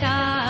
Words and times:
چلتا 0.00 0.43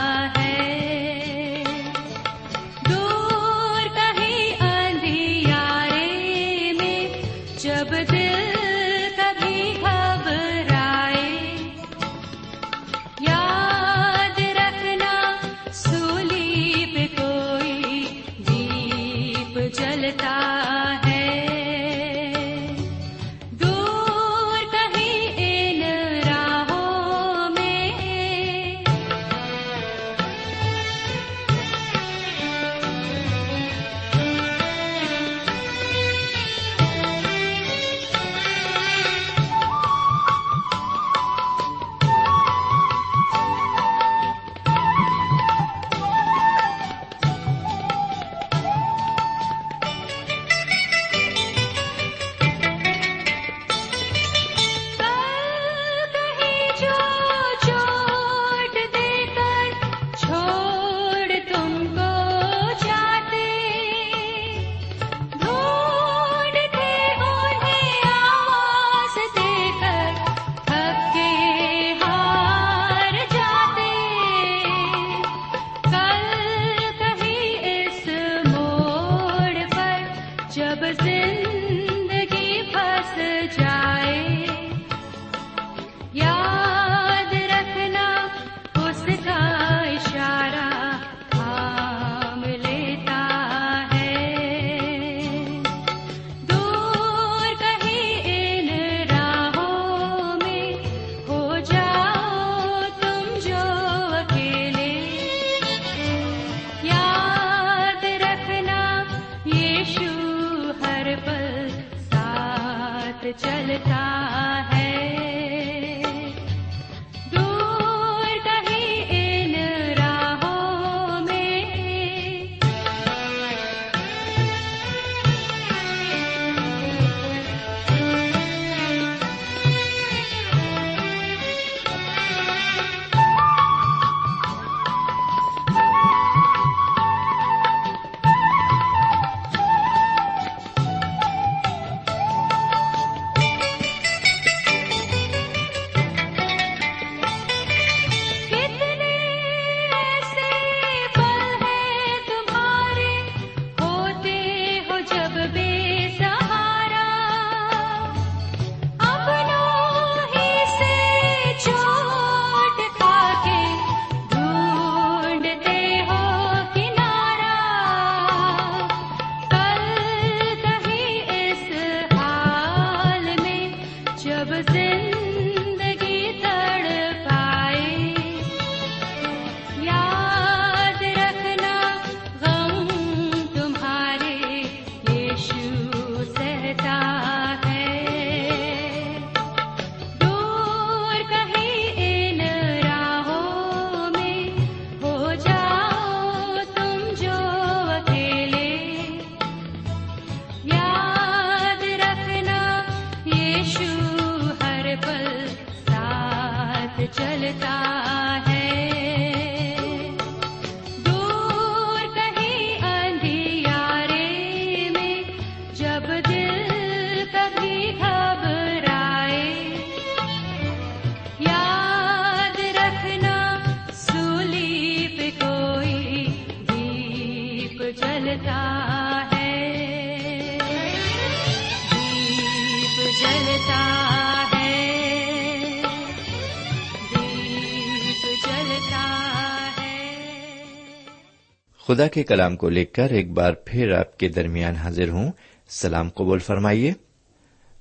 خدا 241.86 242.06
کے 242.06 242.22
کلام 242.22 242.56
کو 242.56 242.68
لے 242.68 242.84
کر 242.84 243.10
ایک 243.10 243.30
بار 243.30 243.52
پھر 243.52 243.92
آپ 243.92 244.18
کے 244.18 244.28
درمیان 244.28 244.74
حاضر 244.74 245.08
ہوں۔ 245.08 245.32
سلام 245.68 246.08
قبول 246.08 246.38
فرمائیے۔ 246.38 246.92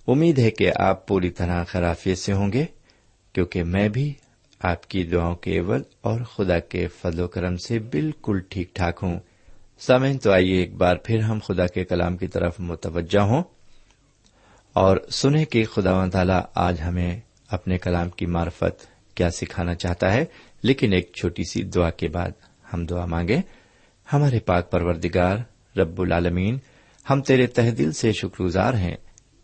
امید 0.07 0.39
ہے 0.39 0.51
کہ 0.51 0.71
آپ 0.75 1.07
پوری 1.07 1.29
طرح 1.29 1.63
خرافیت 1.63 2.17
سے 2.17 2.33
ہوں 2.33 2.53
گے، 2.53 2.65
کیونکہ 3.33 3.63
میں 3.63 3.89
بھی 3.89 4.13
آپ 4.59 4.87
کی 4.87 5.03
دعاؤں 5.03 5.35
کے 5.35 5.59
عوض 5.59 5.81
اور 6.01 6.21
خدا 6.21 6.59
کے 6.59 6.87
فضل 6.87 7.19
و 7.19 7.27
کرم 7.27 7.57
سے 7.57 7.79
بالکل 7.79 8.39
ٹھیک 8.49 8.75
ٹھاک 8.75 8.99
ہوں۔ 9.03 9.19
سامعین، 9.79 10.17
تو 10.17 10.31
آئیے 10.31 10.55
ایک 10.55 10.73
بار 10.73 10.95
پھر 10.95 11.19
ہم 11.19 11.39
خدا 11.43 11.67
کے 11.67 11.83
کلام 11.83 12.17
کی 12.17 12.27
طرف 12.27 12.59
متوجہ 12.59 13.19
ہوں۔ 13.19 13.43
اور 14.73 14.97
سنیں 15.09 15.45
کہ 15.45 15.65
خدا 15.65 15.97
و 15.97 16.09
تعالی 16.09 16.39
آج 16.55 16.81
ہمیں 16.81 17.19
اپنے 17.49 17.77
کلام 17.77 18.09
کی 18.09 18.25
معرفت 18.25 18.85
کیا 19.15 19.29
سکھانا 19.29 19.75
چاہتا 19.75 20.13
ہے، 20.13 20.25
لیکن 20.63 20.93
ایک 20.93 21.11
چھوٹی 21.13 21.43
سی 21.43 21.63
دعا 21.63 21.89
کے 21.89 22.07
بعد 22.07 22.29
ہم 22.73 22.85
دعا 22.85 23.05
مانگے 23.05 23.37
ہمارے 24.13 24.39
پاک 24.39 24.71
پروردگار، 24.71 25.37
رب 25.77 26.01
العالمین، 26.01 26.57
ہم 27.09 27.21
تیرے 27.21 27.47
تہ 27.47 27.61
دل 27.61 27.91
سے 27.91 28.11
شکر 28.11 28.43
گزار 28.43 28.73
ہیں 28.73 28.95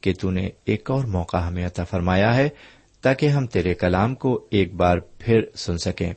کہ 0.01 0.13
تو 0.13 0.31
نے 0.31 0.49
ایک 0.65 0.91
اور 0.91 1.03
موقع 1.03 1.37
ہمیں 1.37 1.65
عطا 1.65 1.83
فرمایا 1.83 2.35
ہے 2.35 2.49
تاکہ 3.01 3.25
ہم 3.25 3.45
تیرے 3.45 3.73
کلام 3.73 4.15
کو 4.15 4.47
ایک 4.51 4.73
بار 4.73 4.97
پھر 5.19 5.41
سن 5.55 5.77
سکیں۔ 5.77 6.13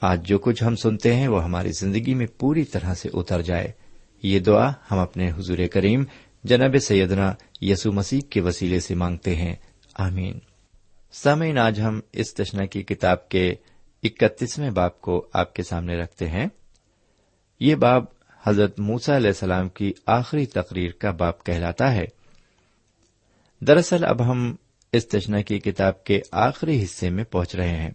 آج 0.00 0.26
جو 0.26 0.38
کچھ 0.38 0.64
ہم 0.64 0.76
سنتے 0.76 1.14
ہیں 1.14 1.28
وہ 1.28 1.44
ہماری 1.44 1.72
زندگی 1.72 2.14
میں 2.14 2.26
پوری 2.38 2.64
طرح 2.64 2.94
سے 2.94 3.08
اتر 3.14 3.42
جائے۔ 3.42 3.72
یہ 4.22 4.38
دعا 4.38 4.72
ہم 4.90 4.98
اپنے 4.98 5.30
حضور 5.30 5.58
کریم، 5.72 6.04
جناب 6.44 6.76
سیدنا 6.78 7.34
یسو 7.60 7.92
مسیح 7.92 8.20
کے 8.30 8.40
وسیلے 8.40 8.80
سے 8.80 8.94
مانگتے 8.94 9.36
ہیں۔ 9.36 9.56
آمین۔ 9.94 10.38
سامعین، 11.12 11.58
آج 11.58 11.80
ہم 11.80 12.00
اس 12.12 12.34
تشنا 12.34 12.64
کی 12.64 12.82
کتاب 12.82 13.28
کے 13.28 13.54
اکتیسویں 14.02 14.70
باپ 14.70 15.00
کو 15.00 15.26
آپ 15.32 15.54
کے 15.54 15.62
سامنے 15.62 15.96
رکھتے 15.96 16.28
ہیں۔ 16.28 16.46
یہ 17.62 17.74
باب 17.74 18.04
حضرت 18.46 18.80
موسا 18.80 19.16
علیہ 19.16 19.26
السلام 19.26 19.68
کی 19.68 19.92
آخری 20.06 20.46
تقریر 20.46 20.90
کا 20.90 21.10
باب 21.10 21.44
کہلاتا 21.44 21.92
ہے۔ 21.92 22.04
دراصل 23.60 24.04
اب 24.04 24.30
ہم 24.30 24.56
اس 24.92 25.08
تشنا 25.08 25.40
کی 25.40 25.58
کتاب 25.58 26.04
کے 26.04 26.20
آخری 26.30 26.84
حصے 26.84 27.10
میں 27.10 27.24
پہنچ 27.24 27.54
رہے 27.54 27.76
ہیں۔ 27.76 27.90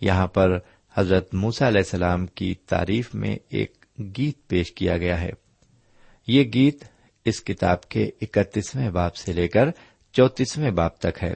یہاں 0.00 0.26
پر 0.26 0.58
حضرت 0.94 1.34
موسا 1.34 1.68
علیہ 1.68 1.78
السلام 1.78 2.26
کی 2.26 2.54
تعریف 2.54 3.14
میں 3.14 3.36
ایک 3.48 3.84
گیت 4.18 4.48
پیش 4.48 4.72
کیا 4.72 4.96
گیا 4.96 5.20
ہے۔ 5.20 5.30
یہ 6.26 6.44
گیت 6.54 6.84
اس 7.24 7.44
کتاب 7.44 7.82
کے 7.82 8.10
اکتیسویں 8.20 8.90
باپ 8.90 9.16
سے 9.16 9.32
لے 9.32 9.48
کر 9.48 9.64
چوتیسویں 10.12 10.70
باپ 10.70 10.98
تک 10.98 11.24
ہے 11.24 11.34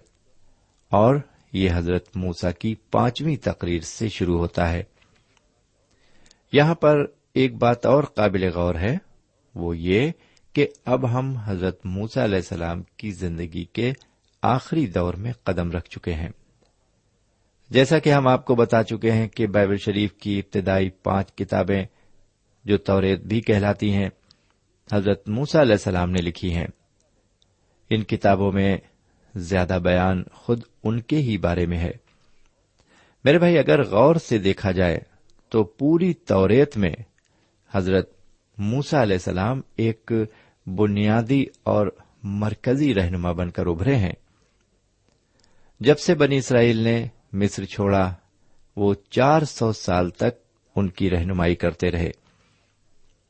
اور 0.91 1.17
یہ 1.53 1.71
حضرت 1.75 2.17
موسا 2.17 2.51
کی 2.51 2.75
پانچویں 2.75 3.37
تقریر 3.37 3.81
سے 3.81 4.09
شروع 4.09 4.39
ہوتا 4.39 4.73
ہے۔ 4.73 4.83
یہاں 6.55 6.75
پر 6.75 7.05
ایک 7.35 7.55
بات 7.55 7.87
اور 7.87 8.05
قابل 8.05 8.51
غور 8.55 8.75
ہے، 8.75 8.99
وہ 9.55 9.77
یہ 9.77 10.11
کہ 10.53 10.69
اب 10.85 11.13
ہم 11.13 11.37
حضرت 11.37 11.87
موسا 11.87 12.25
علیہ 12.25 12.37
السلام 12.37 12.83
کی 12.83 13.11
زندگی 13.11 13.65
کے 13.65 13.93
آخری 14.43 14.87
دور 14.87 15.15
میں 15.15 15.33
قدم 15.33 15.71
رکھ 15.71 15.91
چکے 15.91 16.13
ہیں۔ 16.13 16.29
جیسا 17.71 17.99
کہ 17.99 18.13
ہم 18.13 18.29
آپ 18.29 18.45
کو 18.45 18.55
بتا 18.55 18.83
چکے 18.83 19.13
ہیں 19.13 19.29
کہ 19.29 19.47
بائبل 19.47 19.77
شریف 19.77 20.13
کی 20.13 20.39
ابتدائی 20.39 20.91
پانچ 20.91 21.33
کتابیں 21.35 21.85
جو 22.65 22.77
توریت 22.77 23.21
بھی 23.21 23.41
کہلاتی 23.41 23.93
ہیں، 23.93 24.09
حضرت 24.93 25.29
موسا 25.29 25.63
علیہ 25.63 25.73
السلام 25.73 26.11
نے 26.11 26.23
لکھی 26.23 26.55
ہیں۔ 26.55 26.67
ان 27.91 28.03
کتابوں 28.03 28.53
میں 28.53 28.77
زیادہ 29.35 29.79
بیان 29.83 30.23
خود 30.33 30.61
ان 30.85 31.01
کے 31.01 31.17
ہی 31.17 31.39
بارے 31.39 31.67
میں 31.67 31.79
ہے۔ 31.79 31.93
میرے 33.25 33.39
بھائی، 33.39 33.59
اگر 33.59 33.83
غور 33.83 34.17
سے 34.17 34.39
دیکھا 34.39 34.71
جائے 34.71 35.14
تو 35.55 35.65
پوری 35.65 36.15
توریت 36.15 36.77
میں 36.77 36.95
حضرت 37.75 38.11
موسا 38.59 39.03
علیہ 39.03 39.17
السلام 39.17 39.61
ایک 39.77 40.13
بنیادی 40.67 41.45
اور 41.63 41.87
مرکزی 42.23 42.95
رہنما 42.95 43.33
بن 43.33 43.51
کر 43.51 43.67
ابھرے 43.67 43.97
ہیں۔ 43.97 44.13
جب 45.81 45.99
سے 45.99 46.15
بنی 46.15 46.37
اسرائیل 46.37 46.77
نے 46.77 47.07
مصر 47.33 47.65
چھوڑا، 47.65 48.15
وہ 48.77 48.95
چار 49.11 49.43
سو 49.43 49.73
سال 49.73 50.11
تک 50.11 50.47
ان 50.77 50.89
کی 50.89 51.11
رہنمائی 51.11 51.55
کرتے 51.55 51.91
رہے 51.91 52.11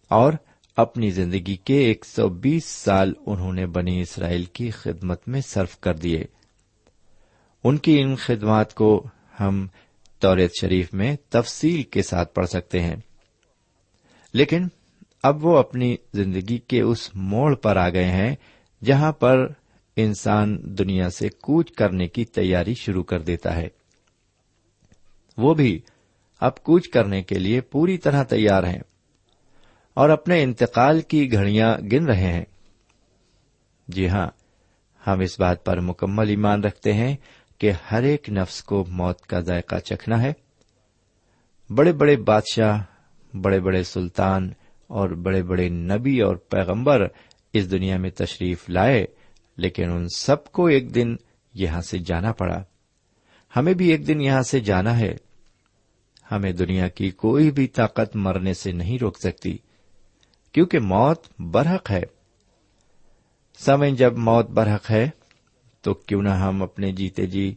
اور 0.09 0.33
اپنی 0.77 1.11
زندگی 1.11 1.57
کے 1.57 1.79
ایک 1.79 2.05
سو 2.05 2.29
بیس 2.29 2.65
سال 2.65 3.13
انہوں 3.27 3.53
نے 3.53 3.67
بنی 3.67 4.01
اسرائیل 4.01 4.45
کی 4.45 4.71
خدمت 4.71 5.29
میں 5.29 5.41
صرف 5.41 5.81
کر 5.81 5.95
دیے۔ 5.95 6.25
ان 7.65 7.77
کی 7.77 8.01
ان 8.01 8.17
خدمات 8.17 8.75
کو 8.75 9.07
ہم 9.41 9.67
توریت 10.25 10.51
شریف 10.61 10.95
میں 10.95 11.17
تفصیل 11.29 11.83
کے 11.83 12.03
ساتھ 12.03 12.35
پڑھ 12.35 12.47
سکتے 12.47 12.81
ہیں۔ 12.81 12.97
لیکن 14.33 14.69
اب 15.23 15.47
وہ 15.47 15.59
اپنی 15.59 15.97
زندگی 16.15 16.59
کے 16.59 16.81
اس 16.81 17.11
موڑ 17.15 17.55
پر 17.55 17.77
آ 17.77 17.89
گئے 17.89 18.05
ہیں 18.05 18.37
جہاں 18.85 19.13
پر 19.13 19.47
انسان 19.97 20.59
دنیا 20.79 21.11
سے 21.11 21.29
کوچ 21.29 21.73
کرنے 21.73 22.07
کی 22.09 22.25
تیاری 22.25 22.75
شروع 22.75 23.03
کر 23.03 23.21
دیتا 23.21 23.57
ہے۔ 23.57 23.69
وہ 25.37 25.55
بھی 25.55 25.81
اب 26.41 26.63
کوچ 26.63 26.89
کرنے 26.89 27.23
کے 27.23 27.39
لیے 27.39 27.61
پوری 27.61 27.99
طرح 27.99 28.23
تیار 28.23 28.63
ہیں 28.63 28.81
اور 29.95 30.09
اپنے 30.09 30.43
انتقال 30.43 31.01
کی 31.01 31.33
گھڑیاں 31.33 31.79
گن 31.93 32.07
رہے 32.07 32.33
ہیں۔ 32.33 32.45
جی 33.89 34.09
ہاں 34.09 34.29
ہم 35.07 35.21
اس 35.21 35.41
بات 35.41 35.65
پر 35.65 35.81
مکمل 35.81 36.29
ایمان 36.29 36.65
رکھتے 36.65 36.93
ہیں 36.93 37.17
کہ 37.59 37.73
ہر 37.91 38.03
ایک 38.03 38.31
نفس 38.31 38.63
کو 38.63 38.85
موت 38.89 39.21
کا 39.21 39.41
ذائقہ 39.41 39.77
چکھنا 39.77 40.23
ہے۔ 40.23 40.33
بڑے 41.71 41.93
بڑے 41.93 42.17
بادشاہ، 42.17 42.83
بڑے 43.37 43.61
بڑے 43.61 43.83
سلطان 43.83 44.53
اور 44.87 45.09
بڑے 45.09 45.43
بڑے 45.43 45.69
نبی 45.69 46.21
اور 46.21 46.37
پیغمبر 46.37 47.07
اس 47.53 47.71
دنیا 47.71 47.97
میں 47.97 48.11
تشریف 48.11 48.71
لائے، 48.71 49.07
لیکن 49.57 49.91
ان 49.91 50.09
سب 50.09 50.53
کو 50.53 50.67
ایک 50.67 50.95
دن 50.95 51.17
یہاں 51.55 51.81
سے 51.81 51.99
جانا 51.99 52.33
پڑا۔ 52.33 52.63
ہمیں 53.57 53.75
بھی 53.75 53.89
ایک 53.89 54.07
دن 54.07 54.21
یہاں 54.21 54.43
سے 54.43 54.61
جانا 54.61 54.99
ہے۔ 54.99 55.17
ہمیں 56.31 56.53
دنیا 56.53 56.89
کی 56.89 57.11
کوئی 57.11 57.51
بھی 57.51 57.67
طاقت 57.67 58.17
مرنے 58.17 58.55
سے 58.55 58.73
نہیں 58.73 58.99
روک 58.99 59.19
سکتی، 59.19 59.59
کیونکہ 60.53 60.79
موت 60.79 61.25
برحق 61.39 61.91
ہے۔ 61.91 62.03
سمے 63.59 63.91
جب 63.91 64.19
موت 64.19 64.51
برحق 64.51 64.91
ہے 64.91 65.11
تو 65.85 65.95
کیوں 65.95 66.23
نہ 66.23 66.29
ہم 66.29 66.63
اپنے 66.63 66.93
جیتے 66.93 67.27
جی 67.27 67.55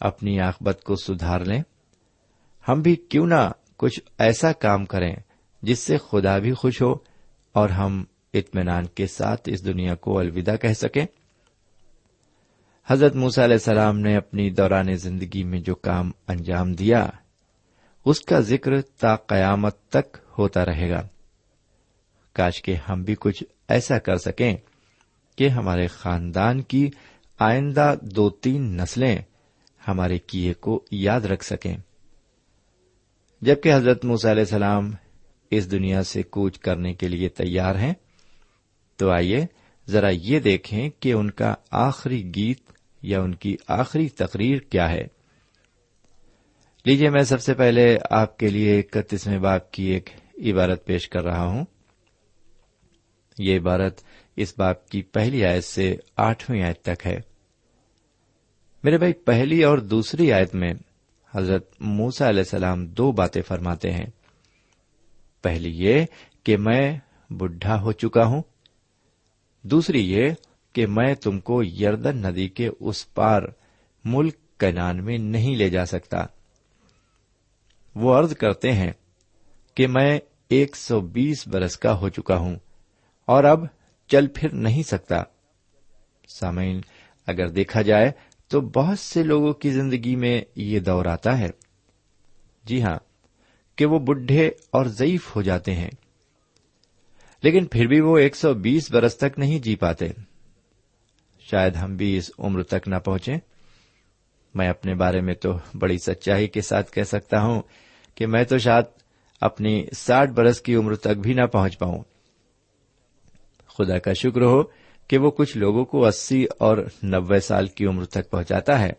اپنی 0.00 0.40
آخبت 0.40 0.84
کو 0.84 0.96
سدھار 0.96 1.40
لیں۔ 1.40 1.62
ہم 2.68 2.82
بھی 2.82 2.96
کیوں 2.96 3.26
نہ 3.26 3.50
کچھ 3.76 4.00
ایسا 4.18 4.52
کام 4.52 4.86
کریں 4.86 5.16
جس 5.62 5.78
سے 5.78 5.96
خدا 5.96 6.38
بھی 6.38 6.52
خوش 6.52 6.82
ہو 6.82 6.94
اور 7.52 7.68
ہم 7.68 8.04
اطمینان 8.34 8.86
کے 8.86 9.06
ساتھ 9.06 9.48
اس 9.52 9.64
دنیا 9.64 9.94
کو 9.94 10.18
الوداع 10.18 10.56
کہہ 10.56 10.72
سکیں۔ 10.72 11.06
حضرت 12.86 13.14
موس 13.14 13.38
علیہ 13.38 13.54
السلام 13.54 13.98
نے 13.98 14.16
اپنی 14.16 14.50
دوران 14.50 14.94
زندگی 14.94 15.44
میں 15.44 15.60
جو 15.60 15.74
کام 15.74 16.10
انجام 16.28 16.72
دیا، 16.72 17.08
اس 18.04 18.20
کا 18.20 18.40
ذکر 18.40 18.80
تا 18.80 19.16
قیامت 19.16 19.80
تک 19.80 20.16
ہوتا 20.38 20.64
رہے 20.64 20.90
گا۔ 20.90 21.08
کاش 22.32 22.62
کے 22.62 22.76
ہم 22.88 23.02
بھی 23.02 23.14
کچھ 23.20 23.44
ایسا 23.68 23.98
کر 23.98 24.16
سکیں 24.16 24.56
کہ 25.36 25.48
ہمارے 25.48 25.86
خاندان 25.86 26.62
کی 26.62 26.90
آئندہ 27.42 27.94
دو 28.02 28.30
تین 28.30 28.76
نسلیں 28.76 29.18
ہمارے 29.88 30.18
کیے 30.18 30.54
کو 30.54 30.84
یاد 30.90 31.20
رکھ 31.20 31.44
سکیں۔ 31.44 31.76
جبکہ 33.40 33.74
حضرت 33.74 34.04
موس 34.04 34.26
علیہ 34.26 34.42
السلام 34.42 34.90
اس 35.50 35.70
دنیا 35.70 36.02
سے 36.02 36.22
کوچ 36.22 36.58
کرنے 36.58 36.94
کے 36.94 37.08
لیے 37.08 37.28
تیار 37.28 37.74
ہیں، 37.74 37.94
تو 38.96 39.10
آئیے 39.10 39.46
ذرا 39.88 40.08
یہ 40.12 40.38
دیکھیں 40.38 40.90
کہ 41.00 41.12
ان 41.12 41.30
کا 41.30 41.54
آخری 41.70 42.34
گیت 42.34 42.60
یا 43.02 43.20
ان 43.20 43.34
کی 43.34 43.56
آخری 43.68 44.08
تقریر 44.08 44.58
کیا 44.58 44.90
ہے۔ 44.90 45.02
لیجیے 46.84 47.10
میں 47.10 47.22
سب 47.22 47.40
سے 47.40 47.54
پہلے 47.54 47.98
آپ 48.10 48.38
کے 48.38 48.48
لیے 48.48 48.78
اکتیسویں 48.78 49.38
باپ 49.38 49.70
کی 49.70 49.84
ایک 49.84 50.10
عبارت 50.36 50.86
پیش 50.86 51.08
کر 51.08 51.22
رہا 51.24 51.46
ہوں۔ 51.46 51.64
یہ 53.38 53.58
عبارت 53.58 54.00
اس 54.36 54.54
باپ 54.58 54.88
کی 54.88 55.02
پہلی 55.02 55.44
آیت 55.44 55.64
سے 55.64 55.96
آٹھویں 56.16 56.62
آیت 56.62 56.82
تک 56.82 57.06
ہے۔ 57.06 57.31
میرے 58.84 58.98
بھائی، 58.98 59.12
پہلی 59.12 59.64
اور 59.64 59.78
دوسری 59.78 60.32
آیت 60.32 60.54
میں 60.54 60.74
حضرت 61.34 61.70
موسا 61.80 62.28
علیہ 62.28 62.38
السلام 62.38 62.86
دو 62.86 63.12
باتیں 63.12 63.42
فرماتے 63.42 63.92
ہیں۔ 63.92 64.06
پہلی 65.42 65.84
یہ 65.84 66.04
کہ 66.44 66.56
میں 66.56 66.98
بڈھا 67.30 67.80
ہو 67.80 67.92
چکا 67.92 68.24
ہوں۔ 68.24 68.42
دوسری 69.62 70.12
یہ 70.12 70.30
کہ 70.72 70.86
میں 70.86 71.14
تم 71.14 71.40
کو 71.40 71.64
یردن 71.64 72.16
ندی 72.16 72.48
کے 72.48 72.70
اس 72.80 73.14
پار 73.14 73.42
ملک 74.04 74.36
کینان 74.60 75.04
میں 75.04 75.18
نہیں 75.18 75.56
لے 75.56 75.70
جا 75.70 75.86
سکتا۔ 75.86 76.24
وہ 77.94 78.14
عرض 78.14 78.36
کرتے 78.36 78.72
ہیں 78.72 78.92
کہ 79.74 79.86
میں 79.86 80.20
ایک 80.48 80.76
سو 80.76 81.00
بیس 81.00 81.48
برس 81.48 81.76
کا 81.76 81.98
ہو 81.98 82.08
چکا 82.08 82.36
ہوں 82.36 82.56
اور 83.26 83.44
اب 83.44 83.64
چل 84.08 84.26
پھر 84.26 84.52
نہیں 84.52 84.82
سکتا۔ 84.82 85.22
سامعین، 86.28 86.80
اگر 87.26 87.48
دیکھا 87.48 87.82
جائے 87.82 88.12
تو 88.52 88.60
بہت 88.60 88.98
سے 88.98 89.22
لوگوں 89.22 89.52
کی 89.52 89.70
زندگی 89.70 90.16
میں 90.16 90.42
یہ 90.56 90.80
دور 90.80 91.06
آتا 91.06 91.38
ہے۔ 91.38 91.50
جی 92.64 92.82
ہاں 92.82 92.98
کہ 93.76 93.86
وہ 93.86 93.98
بڈھے 93.98 94.46
اور 94.46 94.86
ضعیف 94.86 95.36
ہو 95.36 95.42
جاتے 95.42 95.74
ہیں۔ 95.74 95.90
لیکن 97.42 97.66
پھر 97.66 97.86
بھی 97.86 98.00
وہ 98.00 98.18
ایک 98.18 98.36
سو 98.36 98.54
بیس 98.54 98.92
برس 98.92 99.16
تک 99.16 99.38
نہیں 99.38 99.58
جی 99.58 99.76
پاتے۔ 99.76 100.06
شاید 101.40 101.76
ہم 101.76 101.96
بھی 101.96 102.16
اس 102.16 102.30
عمر 102.38 102.62
تک 102.62 102.88
نہ 102.88 102.96
پہنچے 102.96 103.32
میں 104.54 104.68
اپنے 104.68 104.94
بارے 104.94 105.20
میں 105.20 105.34
تو 105.34 105.58
بڑی 105.78 105.98
سچائی 105.98 106.48
کے 106.48 106.60
ساتھ 106.60 106.92
کہہ 106.92 107.02
سکتا 107.02 107.42
ہوں 107.42 107.62
کہ 108.14 108.26
میں 108.26 108.44
تو 108.44 108.58
شاید 108.58 108.84
اپنی 109.40 109.86
ساٹھ 109.96 110.30
برس 110.30 110.60
کی 110.60 110.74
عمر 110.74 110.94
تک 110.94 111.20
بھی 111.22 111.34
نہ 111.34 111.46
پہنچ 111.46 111.78
پاؤں۔ 111.78 112.02
خدا 113.68 113.98
کا 113.98 114.12
شکر 114.12 114.42
ہو 114.42 114.81
کہ 115.12 115.18
وہ 115.18 115.30
کچھ 115.30 115.56
لوگوں 115.56 115.84
کو 115.84 116.06
اسی 116.06 116.46
اور 116.58 116.78
نبے 117.04 117.40
سال 117.40 117.66
کی 117.66 117.86
عمر 117.86 118.04
تک 118.04 118.30
پہنچاتا 118.30 118.80
ہے۔ 118.80 118.92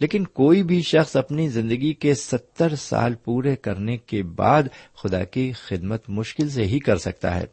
لیکن 0.00 0.24
کوئی 0.24 0.62
بھی 0.62 0.82
شخص 0.82 1.16
اپنی 1.16 1.48
زندگی 1.48 1.92
کے 1.92 2.14
ستر 2.14 2.74
سال 2.74 3.14
پورے 3.14 3.56
کرنے 3.56 3.96
کے 3.96 4.22
بعد 4.22 4.62
خدا 4.94 5.24
کی 5.24 5.52
خدمت 5.52 6.08
مشکل 6.08 6.48
سے 6.48 6.64
ہی 6.64 6.78
کر 6.78 6.96
سکتا 6.96 7.34
ہے۔ 7.34 7.44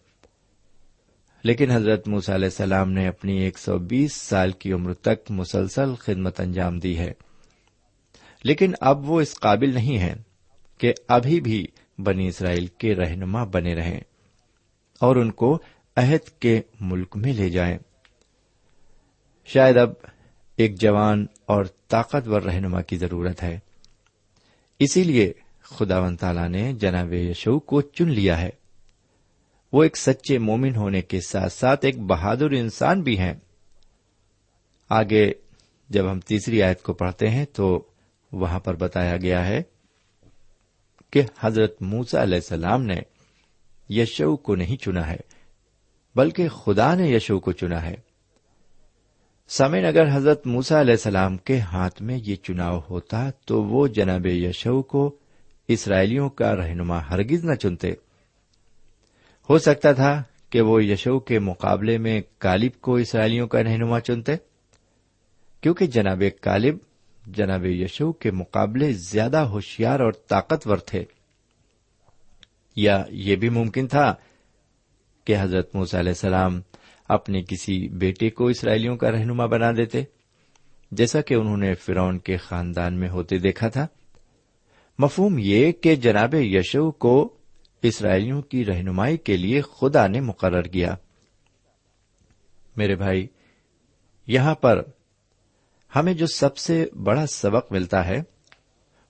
لیکن 1.43 1.71
حضرت 1.71 2.07
موسی 2.07 2.35
علیہ 2.35 2.45
السلام 2.45 2.91
نے 2.91 3.07
اپنی 3.07 3.39
ایک 3.39 3.57
سو 3.57 3.77
بیس 3.77 4.13
سال 4.13 4.51
کی 4.51 4.73
عمر 4.73 4.93
تک 4.93 5.31
مسلسل 5.31 5.95
خدمت 5.95 6.39
انجام 6.39 6.79
دی 6.79 6.97
ہے۔ 6.97 7.13
لیکن 8.43 8.71
اب 8.81 9.09
وہ 9.09 9.21
اس 9.21 9.39
قابل 9.39 9.73
نہیں 9.73 9.97
ہے 9.97 10.15
کہ 10.77 10.93
ابھی 11.07 11.41
بھی 11.41 11.65
بنی 11.97 12.27
اسرائیل 12.27 12.67
کے 12.67 12.95
رہنما 12.95 13.43
بنے 13.43 13.75
رہیں 13.75 13.99
اور 14.99 15.15
ان 15.15 15.31
کو 15.31 15.59
عہد 15.97 16.29
کے 16.39 16.61
ملک 16.79 17.17
میں 17.17 17.33
لے 17.33 17.49
جائیں۔ 17.49 17.77
شاید 19.45 19.77
اب 19.77 19.89
ایک 20.55 20.79
جوان 20.79 21.25
اور 21.45 21.65
طاقتور 21.87 22.41
رہنما 22.41 22.81
کی 22.81 22.97
ضرورت 22.97 23.43
ہے۔ 23.43 23.59
اسی 24.79 25.03
لیے 25.03 25.33
خدا 25.61 25.99
و 25.99 26.15
تعالی 26.15 26.47
نے 26.47 26.73
جناب 26.73 27.13
یشو 27.13 27.59
کو 27.59 27.81
چن 27.81 28.09
لیا 28.09 28.41
ہے۔ 28.41 28.49
وہ 29.73 29.83
ایک 29.83 29.97
سچے 29.97 30.37
مومن 30.37 30.75
ہونے 30.75 31.01
کے 31.01 31.21
ساتھ 31.21 31.53
ساتھ 31.53 31.85
ایک 31.85 31.99
بہادر 31.99 32.51
انسان 32.51 33.01
بھی 33.01 33.19
ہیں۔ 33.19 33.33
آگے 34.89 35.31
جب 35.89 36.11
ہم 36.11 36.19
تیسری 36.19 36.63
آیت 36.63 36.83
کو 36.83 36.93
پڑھتے 36.93 37.29
ہیں 37.29 37.45
تو 37.53 37.87
وہاں 38.31 38.59
پر 38.59 38.75
بتایا 38.75 39.17
گیا 39.17 39.47
ہے 39.47 39.61
کہ 41.11 41.21
حضرت 41.39 41.81
موسا 41.81 42.23
علیہ 42.23 42.35
السلام 42.35 42.83
نے 42.83 42.99
یشو 43.89 44.37
کو 44.37 44.55
نہیں 44.55 44.77
چنا 44.77 45.07
ہے۔ 45.07 45.36
بلکہ 46.17 46.49
خدا 46.49 46.95
نے 46.95 47.07
یشو 47.09 47.39
کو 47.39 47.51
چنا 47.51 47.85
ہے۔ 47.85 47.95
سمین 49.47 49.85
اگر 49.85 50.15
حضرت 50.15 50.47
موسا 50.47 50.81
علیہ 50.81 50.91
السلام 50.91 51.37
کے 51.37 51.59
ہاتھ 51.59 52.01
میں 52.01 52.19
یہ 52.25 52.35
چناؤ 52.35 52.79
ہوتا 52.89 53.29
تو 53.29 53.63
وہ 53.63 53.87
جناب 53.87 54.25
یشو 54.25 54.81
کو 54.81 55.15
اسرائیلیوں 55.67 56.29
کا 56.29 56.55
رہنما 56.55 57.09
ہرگز 57.09 57.45
نہ 57.45 57.53
چنتے۔ 57.53 57.91
ہو 59.49 59.57
سکتا 59.57 59.91
تھا 59.91 60.23
کہ 60.49 60.61
وہ 60.61 60.83
یشو 60.83 61.19
کے 61.19 61.39
مقابلے 61.39 61.97
میں 61.97 62.21
کالب 62.37 62.81
کو 62.81 62.95
اسرائیلیوں 62.95 63.47
کا 63.47 63.63
رہنما 63.63 63.99
چنتے، 63.99 64.35
کیونکہ 65.61 65.87
جناب 65.87 66.23
کالب 66.41 66.77
جناب 67.27 67.65
یشو 67.65 68.11
کے 68.11 68.31
مقابلے 68.31 68.93
زیادہ 68.93 69.37
ہوشیار 69.37 69.99
اور 69.99 70.11
طاقتور 70.27 70.77
تھے۔ 70.77 71.05
یا 72.75 73.03
یہ 73.09 73.35
بھی 73.35 73.49
ممکن 73.49 73.87
تھا 73.87 74.15
کہ 75.27 75.35
حضرت 75.39 75.75
موس 75.75 75.95
علیہ 75.95 76.09
السلام 76.09 76.61
اپنے 77.09 77.41
کسی 77.41 77.87
بیٹے 77.87 78.29
کو 78.29 78.45
اسرائیلیوں 78.45 78.97
کا 78.97 79.11
رہنما 79.11 79.45
بنا 79.45 79.71
دیتے، 79.71 80.03
جیسا 80.91 81.21
کہ 81.21 81.33
انہوں 81.33 81.57
نے 81.57 81.73
فرون 81.73 82.19
کے 82.19 82.37
خاندان 82.37 82.93
میں 82.93 83.09
ہوتے 83.09 83.37
دیکھا 83.37 83.67
تھا۔ 83.67 83.87
مفہوم 84.99 85.35
یہ 85.39 85.71
کہ 85.71 85.95
جناب 85.95 86.33
یشو 86.33 86.91
کو 86.91 87.33
اسرائیلیوں 87.81 88.41
کی 88.41 88.65
رہنمائی 88.65 89.17
کے 89.17 89.37
لیے 89.37 89.61
خدا 89.61 90.07
نے 90.07 90.19
مقرر 90.19 90.61
کیا۔ 90.61 90.95
میرے 92.77 92.95
بھائی، 92.95 93.27
یہاں 94.27 94.55
پر 94.55 94.81
ہمیں 95.95 96.13
جو 96.13 96.25
سب 96.27 96.57
سے 96.57 96.85
بڑا 97.03 97.27
سبق 97.27 97.71
ملتا 97.71 98.07
ہے، 98.07 98.23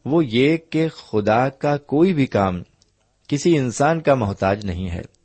وہ 0.05 0.25
یہ 0.25 0.57
کہ 0.69 0.87
خدا 0.89 1.49
کا 1.49 1.77
کوئی 1.77 2.13
بھی 2.13 2.25
کام 2.25 2.61
کسی 3.27 3.57
انسان 3.57 4.01
کا 4.01 4.15
محتاج 4.15 4.65
نہیں 4.65 4.89
ہے۔ 4.89 5.16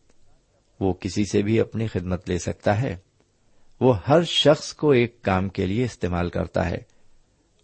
وہ 0.83 0.93
کسی 0.93 1.25
سے 1.25 1.43
بھی 1.43 1.61
اپنی 1.61 1.87
خدمت 1.87 2.29
لے 2.29 2.39
سکتا 2.39 2.83
ہے۔ 2.83 2.97
وہ 3.81 3.99
ہر 4.09 4.23
شخص 4.23 4.75
کو 4.75 4.91
ایک 4.91 5.23
کام 5.23 5.49
کے 5.49 5.67
لیے 5.67 5.85
استعمال 5.85 6.29
کرتا 6.29 6.71
ہے۔ 6.71 6.79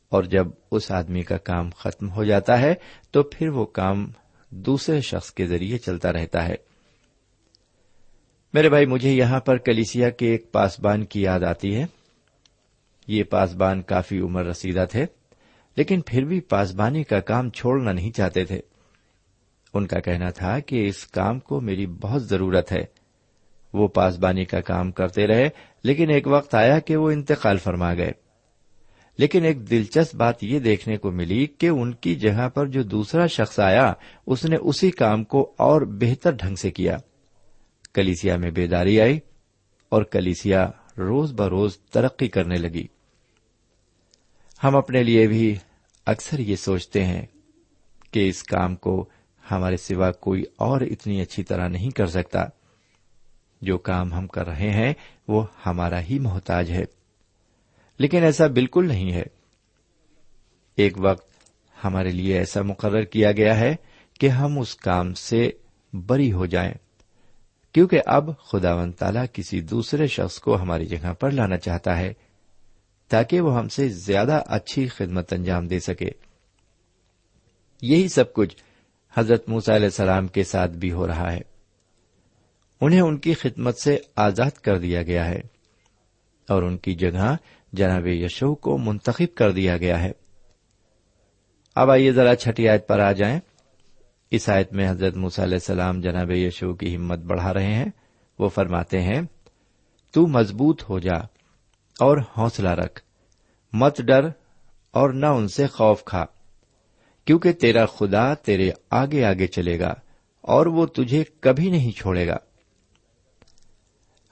اور 0.09 0.23
جب 0.23 0.47
اس 0.71 0.91
آدمی 0.91 1.23
کا 1.23 1.37
کام 1.37 1.71
ختم 1.71 2.11
ہو 2.11 2.25
جاتا 2.25 2.61
ہے، 2.61 2.75
تو 3.11 3.23
پھر 3.23 3.49
وہ 3.49 3.67
کام 3.67 4.11
دوسرے 4.51 5.01
شخص 5.01 5.31
کے 5.31 5.47
ذریعے 5.47 5.79
چلتا 5.79 6.13
رہتا 6.13 6.49
ہے۔ 6.49 6.55
میرے 8.55 8.69
بھائی، 8.69 8.87
مجھے 8.87 9.11
یہاں 9.11 9.41
پر 9.41 9.57
کلیسیا 9.57 10.11
کے 10.11 10.27
ایک 10.27 10.53
پاسبان 10.53 11.05
کی 11.05 11.23
یاد 11.23 11.41
آتی 11.41 11.77
ہے۔ 11.77 11.87
یہ 13.07 13.25
پاسبان 13.25 13.83
کافی 13.83 14.21
عمر 14.21 14.45
رسیدہ 14.45 14.85
تھے، 14.91 15.07
لیکن 15.77 16.01
پھر 16.07 16.25
بھی 16.25 16.41
پاسبانی 16.41 17.03
کا 17.03 17.21
کام 17.21 17.51
چھوڑنا 17.51 17.93
نہیں 17.93 18.13
چاہتے 18.13 18.45
تھے۔ 18.45 18.61
ان 19.75 19.87
کا 19.87 20.01
کہنا 20.01 20.31
تھا 20.31 20.61
کہ 20.61 20.87
اس 20.89 21.07
کام 21.07 21.39
کو 21.39 21.61
میری 21.61 21.87
بہت 21.87 22.25
ضرورت 22.25 22.73
ہے۔ 22.73 22.98
وہ 23.73 23.89
پاسبانی 23.89 24.45
کا 24.45 24.61
کام 24.61 24.93
کرتے 24.93 25.27
رہے، 25.27 25.49
لیکن 25.85 26.11
ایک 26.11 26.27
وقت 26.27 26.55
آیا 26.55 26.79
کہ 26.79 26.97
وہ 26.97 27.11
انتقال 27.11 27.57
فرما 27.57 27.95
گئے۔ 27.95 28.13
لیکن 29.19 29.45
ایک 29.45 29.71
دلچسپ 29.71 30.15
بات 30.15 30.45
یہ 30.45 30.59
دیکھنے 30.59 30.97
کو 30.97 31.11
ملی 31.11 31.47
کہ 31.47 31.67
ان 31.67 31.95
کی 31.95 32.15
جگہ 32.15 32.49
پر 32.49 32.67
جو 32.67 32.83
دوسرا 32.83 33.27
شخص 33.27 33.61
آیا، 33.61 33.93
اس 34.27 34.45
نے 34.45 34.57
اسی 34.57 34.91
کام 34.91 35.25
کو 35.25 35.53
اور 35.59 35.83
بہتر 35.83 36.31
ڈھنگ 36.31 36.55
سے 36.55 36.71
کیا۔ 36.71 36.97
کلیسیا 37.95 38.37
میں 38.37 38.51
بیداری 38.51 39.01
آئی 39.01 39.19
اور 39.89 40.03
کلیسیا 40.03 40.71
روز 40.99 41.33
بروز 41.33 41.79
ترقی 41.79 42.29
کرنے 42.29 42.57
لگی۔ 42.57 42.87
ہم 44.65 44.77
اپنے 44.77 45.03
لیے 45.03 45.27
بھی 45.27 45.57
اکثر 46.07 46.39
یہ 46.39 46.57
سوچتے 46.57 47.05
ہیں 47.05 47.27
کہ 48.11 48.29
اس 48.29 48.43
کام 48.43 48.77
کو 48.77 49.09
ہمارے 49.51 49.77
سوا 49.77 50.11
کوئی 50.11 50.43
اور 50.57 50.81
اتنی 50.81 51.21
اچھی 51.21 51.43
طرح 51.43 51.69
نہیں 51.69 51.91
کر 51.91 52.07
سکتا۔ 52.07 52.45
جو 53.61 53.79
کام 53.79 54.12
ہم 54.12 54.27
کر 54.27 54.47
رہے 54.47 54.71
ہیں، 54.71 54.95
وہ 55.29 55.47
ہمارا 55.67 56.00
ہی 56.00 56.19
محتاج 56.19 56.71
ہے۔ 56.71 56.85
لیکن 57.99 58.23
ایسا 58.23 58.47
بالکل 58.47 58.88
نہیں 58.88 59.12
ہے۔ 59.12 59.23
ایک 60.77 60.93
وقت 60.99 61.29
ہمارے 61.85 62.09
لیے 62.09 62.38
ایسا 62.38 62.62
مقرر 62.62 63.03
کیا 63.03 63.33
گیا 63.33 63.61
ہے 63.61 63.77
کہ 64.21 64.29
ہم 64.29 64.59
اس 64.59 64.77
کام 64.77 65.15
سے 65.15 65.50
بری 65.93 66.33
ہو 66.33 66.47
جائیں۔ 66.47 66.75
کیونکہ 67.73 68.00
اب 68.07 68.31
خدا 68.38 68.75
و 68.75 68.91
تعالی 68.91 69.21
کسی 69.33 69.61
دوسرے 69.61 70.07
شخص 70.07 70.38
کو 70.38 70.57
ہماری 70.57 70.87
جگہ 70.87 71.12
پر 71.12 71.31
لانا 71.31 71.57
چاہتا 71.57 71.99
ہے، 71.99 72.12
تاکہ 73.09 73.41
وہ 73.41 73.59
ہم 73.59 73.69
سے 73.69 73.88
زیادہ 73.88 74.43
اچھی 74.47 74.88
خدمت 74.88 75.33
انجام 75.33 75.67
دے 75.67 75.81
سکے۔ 75.81 76.11
یہی 77.83 78.09
سب 78.09 78.33
کچھ 78.33 78.57
حضرت 79.15 79.49
موسی 79.49 79.75
علیہ 79.75 79.87
السلام 79.87 80.27
کے 80.27 80.45
ساتھ 80.45 80.73
بھی 80.73 80.93
ہو 80.93 81.07
رہا 81.07 81.33
ہے۔ 81.33 81.41
انہیں 82.80 83.00
ان 83.00 83.18
کی 83.18 83.35
خدمت 83.35 83.78
سے 83.78 83.99
آزاد 84.16 84.50
کر 84.50 84.78
دیا 84.78 85.02
گیا 85.02 85.28
ہے 85.28 85.40
اور 86.49 86.62
ان 86.62 86.78
کی 86.78 86.94
جگہ 86.94 87.37
جناب 87.73 88.06
یشو 88.06 88.54
کو 88.54 88.78
منتخب 88.78 89.37
کر 89.37 89.50
دیا 89.50 89.76
گیا 89.76 90.02
ہے۔ 90.02 90.12
اب 91.75 91.90
آئیے 91.90 92.12
ذرا 92.12 92.37
چھٹی 92.37 92.68
آیت 92.68 92.88
پر 92.88 92.99
آ 92.99 93.12
جائیں۔ 93.12 93.40
اس 94.30 94.49
آیت 94.49 94.73
میں 94.73 94.90
حضرت 94.90 95.14
علیہ 95.16 95.54
السلام 95.54 96.00
جناب 96.00 96.30
یشو 96.30 96.75
کی 96.75 96.97
ہمت 96.97 97.18
بڑھا 97.18 97.54
رہے 97.54 97.75
ہیں۔ 97.75 97.87
وہ 98.38 98.49
فرماتے 98.49 99.02
ہیں، 99.02 99.23
تو 100.11 100.26
مضبوط 100.26 100.82
ہو 100.88 100.99
جا 100.99 101.16
اور 102.00 102.18
حوصلہ 102.38 102.68
رکھ۔ 102.68 103.00
مت 103.73 104.00
ڈر 104.00 104.28
اور 104.90 105.11
نہ 105.11 105.26
ان 105.26 105.49
سے 105.49 105.66
خوف 105.66 106.04
کھا، 106.04 106.26
کیونکہ 107.25 107.52
تیرا 107.52 107.87
خدا 107.87 108.35
تیرے 108.35 108.70
آگے 108.90 109.25
آگے 109.25 109.47
چلے 109.47 109.80
گا 109.80 109.94
اور 110.40 110.66
وہ 110.66 110.87
تجھے 110.87 111.25
کبھی 111.40 111.70
نہیں 111.70 111.90
چھوڑے 111.90 112.26
گا۔ 112.26 112.37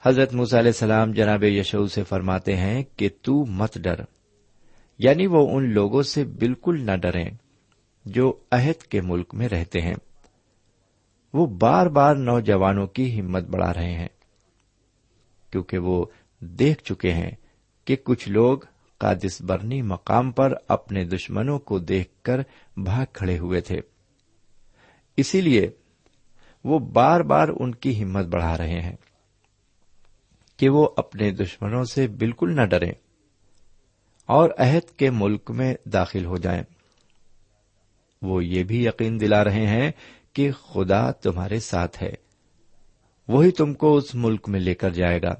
حضرت 0.05 0.33
علیہ 0.33 0.57
السلام 0.57 1.11
جناب 1.11 1.43
یشو 1.43 1.87
سے 1.87 2.03
فرماتے 2.03 2.55
ہیں 2.55 2.83
کہ 2.97 3.09
تو 3.21 3.45
مت 3.45 3.77
ڈر 3.77 3.95
یعنی 4.99 5.27
وہ 5.27 5.57
ان 5.57 5.73
لوگوں 5.73 6.03
سے 6.03 6.23
بالکل 6.23 6.85
نہ 6.85 6.91
ڈریں 6.95 7.29
جو 8.05 8.33
عہد 8.51 8.83
کے 8.83 9.01
ملک 9.01 9.35
میں 9.35 9.49
رہتے 9.49 9.81
ہیں۔ 9.81 9.95
وہ 11.33 11.45
بار 11.45 11.85
بار 11.85 12.15
نوجوانوں 12.15 12.87
کی 12.87 13.19
ہمت 13.19 13.43
بڑھا 13.43 13.73
رہے 13.73 13.93
ہیں، 13.93 14.07
کیونکہ 15.51 15.77
وہ 15.77 16.05
دیکھ 16.39 16.83
چکے 16.83 17.13
ہیں 17.13 17.31
کہ 17.85 17.95
کچھ 17.95 18.29
لوگ 18.29 18.57
قادس 18.97 19.41
برنی 19.41 19.81
مقام 19.81 20.31
پر 20.31 20.53
اپنے 20.67 21.03
دشمنوں 21.03 21.59
کو 21.59 21.79
دیکھ 21.79 22.23
کر 22.23 22.39
بھاگ 22.77 23.05
کھڑے 23.13 23.37
ہوئے 23.37 23.61
تھے۔ 23.61 23.79
اسی 25.17 25.41
لیے 25.41 25.69
وہ 26.63 26.79
بار 26.79 27.21
بار 27.21 27.47
ان 27.59 27.75
کی 27.75 28.03
ہمت 28.03 28.25
بڑھا 28.25 28.57
رہے 28.57 28.81
ہیں۔ 28.81 28.95
کہ 30.57 30.69
وہ 30.69 30.89
اپنے 30.97 31.31
دشمنوں 31.31 31.83
سے 31.83 32.07
بالکل 32.07 32.55
نہ 32.55 32.61
ڈریں 32.61 32.91
اور 34.25 34.49
عہد 34.57 34.91
کے 34.91 35.09
ملک 35.09 35.51
میں 35.51 35.75
داخل 35.85 36.25
ہو 36.25 36.37
جائیں۔ 36.37 36.63
وہ 38.21 38.45
یہ 38.45 38.63
بھی 38.63 38.85
یقین 38.85 39.19
دلا 39.19 39.43
رہے 39.43 39.67
ہیں 39.67 39.91
کہ 40.33 40.51
خدا 40.51 41.11
تمہارے 41.11 41.59
ساتھ 41.59 42.03
ہے۔ 42.03 42.13
وہی 43.27 43.51
تم 43.51 43.73
کو 43.73 43.97
اس 43.97 44.15
ملک 44.15 44.49
میں 44.49 44.59
لے 44.59 44.73
کر 44.73 44.89
جائے 44.89 45.21
گا۔ 45.21 45.35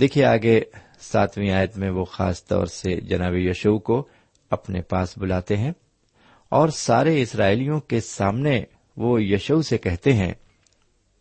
دیکھیے 0.00 0.24
آگے 0.24 0.60
ساتویں 1.00 1.50
آیت 1.50 1.76
میں 1.76 1.90
وہ 1.90 2.04
خاص 2.04 2.44
طور 2.44 2.66
سے 2.66 3.00
جناب 3.00 3.34
یشو 3.34 3.78
کو 3.78 4.08
اپنے 4.50 4.82
پاس 4.82 5.18
بلاتے 5.18 5.56
ہیں 5.56 5.72
اور 6.48 6.68
سارے 6.68 7.22
اسرائیلیوں 7.22 7.80
کے 7.80 8.00
سامنے 8.00 8.64
وہ 8.96 9.22
یشو 9.22 9.62
سے 9.62 9.78
کہتے 9.78 10.12
ہیں، 10.12 10.32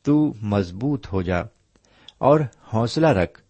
تو 0.01 0.33
مضبوط 0.41 1.07
ہو 1.11 1.21
جا۔ 1.21 1.56
اور 2.17 2.39
حوصلہ 2.73 3.07
رکھ، 3.07 3.41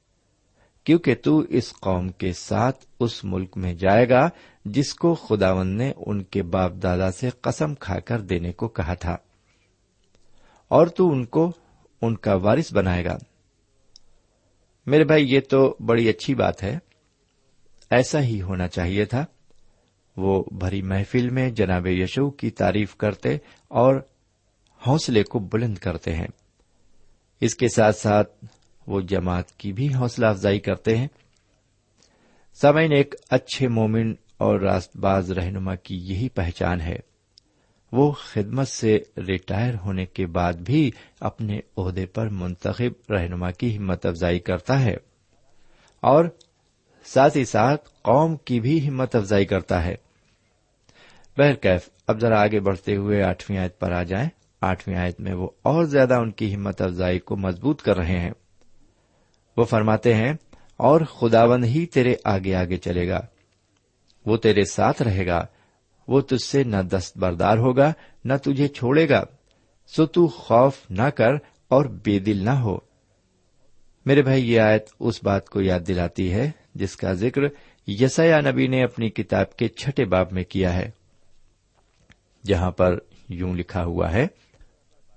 کیونکہ 0.83 1.15
تو 1.15 1.37
اس 1.37 1.73
قوم 1.73 2.09
کے 2.09 2.33
ساتھ 2.33 2.85
اس 2.99 3.23
ملک 3.23 3.57
میں 3.57 3.73
جائے 3.73 4.09
گا 4.09 4.29
جس 4.65 4.93
کو 4.93 5.15
خداون 5.15 5.67
نے 5.67 5.93
ان 5.97 6.23
کے 6.23 6.43
باپ 6.43 6.71
دادا 6.83 7.11
سے 7.11 7.29
قسم 7.41 7.75
کھا 7.75 7.99
کر 7.99 8.19
دینے 8.19 8.51
کو 8.51 8.67
کہا 8.67 8.93
تھا۔ 8.93 9.17
اور 10.67 10.87
تو 10.87 11.09
ان 11.09 11.25
کو 11.25 11.51
ان 12.01 12.15
کا 12.15 12.33
وارث 12.33 12.73
بنائے 12.73 13.05
گا۔ 13.05 13.17
میرے 14.85 15.03
بھائی، 15.03 15.33
یہ 15.33 15.39
تو 15.39 15.75
بڑی 15.79 16.09
اچھی 16.09 16.35
بات 16.35 16.63
ہے۔ 16.63 16.77
ایسا 17.89 18.21
ہی 18.21 18.41
ہونا 18.41 18.67
چاہیے 18.67 19.05
تھا۔ 19.05 19.25
وہ 20.17 20.43
بھری 20.51 20.81
محفل 20.81 21.29
میں 21.29 21.49
جناب 21.49 21.87
یشو 21.87 22.29
کی 22.29 22.49
تعریف 22.49 22.95
کرتے 22.95 23.37
اور 23.67 23.95
حوصلے 24.87 25.23
کو 25.23 25.39
بلند 25.39 25.77
کرتے 25.77 26.15
ہیں۔ 26.15 26.27
اس 27.41 27.55
کے 27.55 27.67
ساتھ 27.67 27.95
ساتھ 27.95 28.45
وہ 28.87 29.01
جماعت 29.01 29.51
کی 29.51 29.73
بھی 29.73 29.93
حوصلہ 29.93 30.25
افزائی 30.25 30.59
کرتے 30.59 30.97
ہیں۔ 30.97 31.07
سمعین 32.61 32.91
ایک 32.91 33.15
اچھے 33.29 33.67
مومن 33.67 34.13
اور 34.37 34.59
راست 34.59 34.97
باز 34.97 35.31
رہنما 35.31 35.75
کی 35.75 35.97
یہی 35.97 36.29
پہچان 36.29 36.81
ہے۔ 36.81 36.95
وہ 37.91 38.11
خدمت 38.11 38.67
سے 38.67 38.99
ریٹائر 39.27 39.73
ہونے 39.85 40.05
کے 40.05 40.27
بعد 40.27 40.53
بھی 40.53 40.91
اپنے 41.19 41.59
عہدے 41.77 42.05
پر 42.05 42.29
منتخب 42.29 43.13
رہنما 43.13 43.51
کی 43.51 43.77
ہمت 43.77 44.05
افزائی 44.05 44.39
کرتا 44.39 44.81
ہے۔ 44.81 44.95
اور 46.01 46.25
ساتھ 47.05 47.37
ہی 47.37 47.45
ساتھ 47.45 47.89
قوم 48.01 48.35
کی 48.35 48.59
بھی 48.59 48.89
ہمت 48.89 49.15
افزائی 49.15 49.45
کرتا 49.45 49.85
ہے۔ 49.85 49.95
بہرکیف، 51.37 51.89
اب 52.07 52.19
ذرا 52.21 52.41
آگے 52.41 52.59
بڑھتے 52.59 52.95
ہوئے 52.95 53.23
آٹھویں 53.23 53.59
آیت 53.59 53.79
پر 53.79 53.91
آ 53.91 54.03
جائیں۔ 54.03 54.29
آٹھویں 54.61 54.97
آیت 54.97 55.19
میں 55.19 55.33
وہ 55.33 55.49
اور 55.61 55.83
زیادہ 55.83 56.13
ان 56.13 56.31
کی 56.31 56.55
ہمت 56.55 56.81
افزائی 56.81 57.19
کو 57.19 57.37
مضبوط 57.37 57.81
کر 57.81 57.97
رہے 57.97 58.19
ہیں۔ 58.19 58.31
وہ 59.57 59.65
فرماتے 59.65 60.13
ہیں، 60.13 60.33
اور 60.77 61.01
خداوند 61.01 61.65
ہی 61.65 61.85
تیرے 61.85 62.15
آگے 62.23 62.55
آگے 62.55 62.77
چلے 62.77 63.07
گا۔ 63.07 63.21
وہ 64.25 64.37
تیرے 64.37 64.63
ساتھ 64.65 65.01
رہے 65.01 65.25
گا۔ 65.25 65.45
وہ 66.07 66.21
تج 66.21 66.43
سے 66.43 66.63
نہ 66.63 66.77
دست 66.77 67.17
بردار 67.17 67.57
ہوگا، 67.57 67.93
نہ 68.25 68.33
تجھے 68.43 68.67
چھوڑے 68.67 69.09
گا۔ 69.09 69.23
سو 69.87 70.05
تو 70.05 70.27
خوف 70.27 70.75
نہ 70.89 71.09
کر 71.09 71.33
اور 71.67 71.85
بے 71.85 72.19
دل 72.19 72.37
نہ 72.37 72.49
ہو۔ 72.49 72.77
میرے 74.05 74.21
بھائی، 74.21 74.51
یہ 74.51 74.59
آیت 74.61 74.85
اس 74.99 75.23
بات 75.23 75.49
کو 75.49 75.61
یاد 75.61 75.87
دلاتی 75.87 76.31
ہے 76.33 76.51
جس 76.75 76.95
کا 76.95 77.13
ذکر 77.13 77.41
یسیا 77.87 78.39
نبی 78.41 78.67
نے 78.67 78.83
اپنی 78.83 79.09
کتاب 79.09 79.55
کے 79.55 79.67
چھٹے 79.67 80.05
باب 80.05 80.31
میں 80.31 80.43
کیا 80.43 80.73
ہے، 80.73 80.89
جہاں 82.45 82.71
پر 82.71 82.97
یوں 83.29 83.53
لکھا 83.55 83.83
ہوا 83.83 84.11
ہے، 84.11 84.27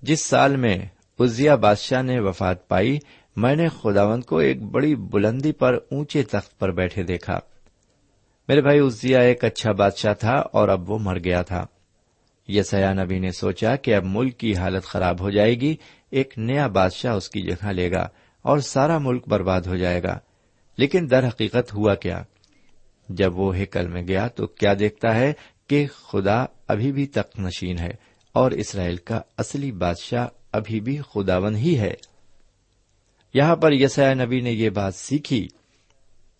جس 0.02 0.20
سال 0.20 0.56
میں 0.56 0.78
ازیا 1.18 1.54
بادشاہ 1.54 2.02
نے 2.02 2.18
وفات 2.20 2.68
پائی 2.68 2.98
میں 3.40 3.56
نے 3.56 3.68
خداوند 3.68 4.24
کو 4.24 4.38
ایک 4.38 4.62
بڑی 4.62 4.94
بلندی 4.94 5.52
پر 5.52 5.74
اونچے 5.74 6.22
تخت 6.22 6.58
پر 6.58 6.70
بیٹھے 6.70 7.02
دیکھا۔ 7.02 7.38
میرے 8.48 8.60
بھائی 8.60 8.78
ازیا 8.78 9.20
ایک 9.20 9.44
اچھا 9.44 9.72
بادشاہ 9.72 10.14
تھا 10.14 10.32
اور 10.32 10.68
اب 10.68 10.90
وہ 10.90 10.98
مر 10.98 11.18
گیا 11.18 11.42
تھا۔ 11.42 11.66
یسیا 12.48 12.92
نبی 12.92 13.18
نے 13.18 13.30
سوچا 13.30 13.76
کہ 13.76 13.94
اب 13.94 14.02
ملک 14.04 14.38
کی 14.38 14.56
حالت 14.56 14.84
خراب 14.84 15.20
ہو 15.20 15.30
جائے 15.30 15.54
گی، 15.54 15.76
ایک 16.10 16.34
نیا 16.36 16.66
بادشاہ 16.66 17.14
اس 17.14 17.28
کی 17.28 17.42
جگہ 17.42 17.68
لے 17.68 17.90
گا 17.90 18.08
اور 18.42 18.58
سارا 18.58 18.98
ملک 18.98 19.28
برباد 19.28 19.60
ہو 19.60 19.76
جائے 19.76 20.02
گا۔ 20.02 20.18
لیکن 20.78 21.10
در 21.10 21.28
حقیقت 21.28 21.74
ہوا 21.74 21.94
کیا؟ 21.94 22.22
جب 23.08 23.38
وہ 23.38 23.56
ہیکل 23.56 23.88
میں 23.88 24.02
گیا 24.08 24.28
تو 24.28 24.46
کیا 24.46 24.74
دیکھتا 24.78 25.14
ہے 25.14 25.32
کہ 25.66 25.86
خدا 25.86 26.44
ابھی 26.68 26.92
بھی 26.92 27.06
تخت 27.06 27.38
نشین 27.38 27.78
ہے 27.78 27.90
اور 28.32 28.50
اسرائیل 28.50 28.96
کا 28.96 29.20
اصلی 29.38 29.72
بادشاہ 29.72 30.26
ابھی 30.52 30.80
بھی 30.80 30.98
خداون 31.14 31.56
ہی 31.56 31.78
ہے؟ 31.78 31.94
یہاں 33.34 33.56
پر 33.56 33.72
یسیا 33.72 34.14
نبی 34.14 34.40
نے 34.40 34.52
یہ 34.52 34.70
بات 34.70 34.94
سیکھی 34.94 35.48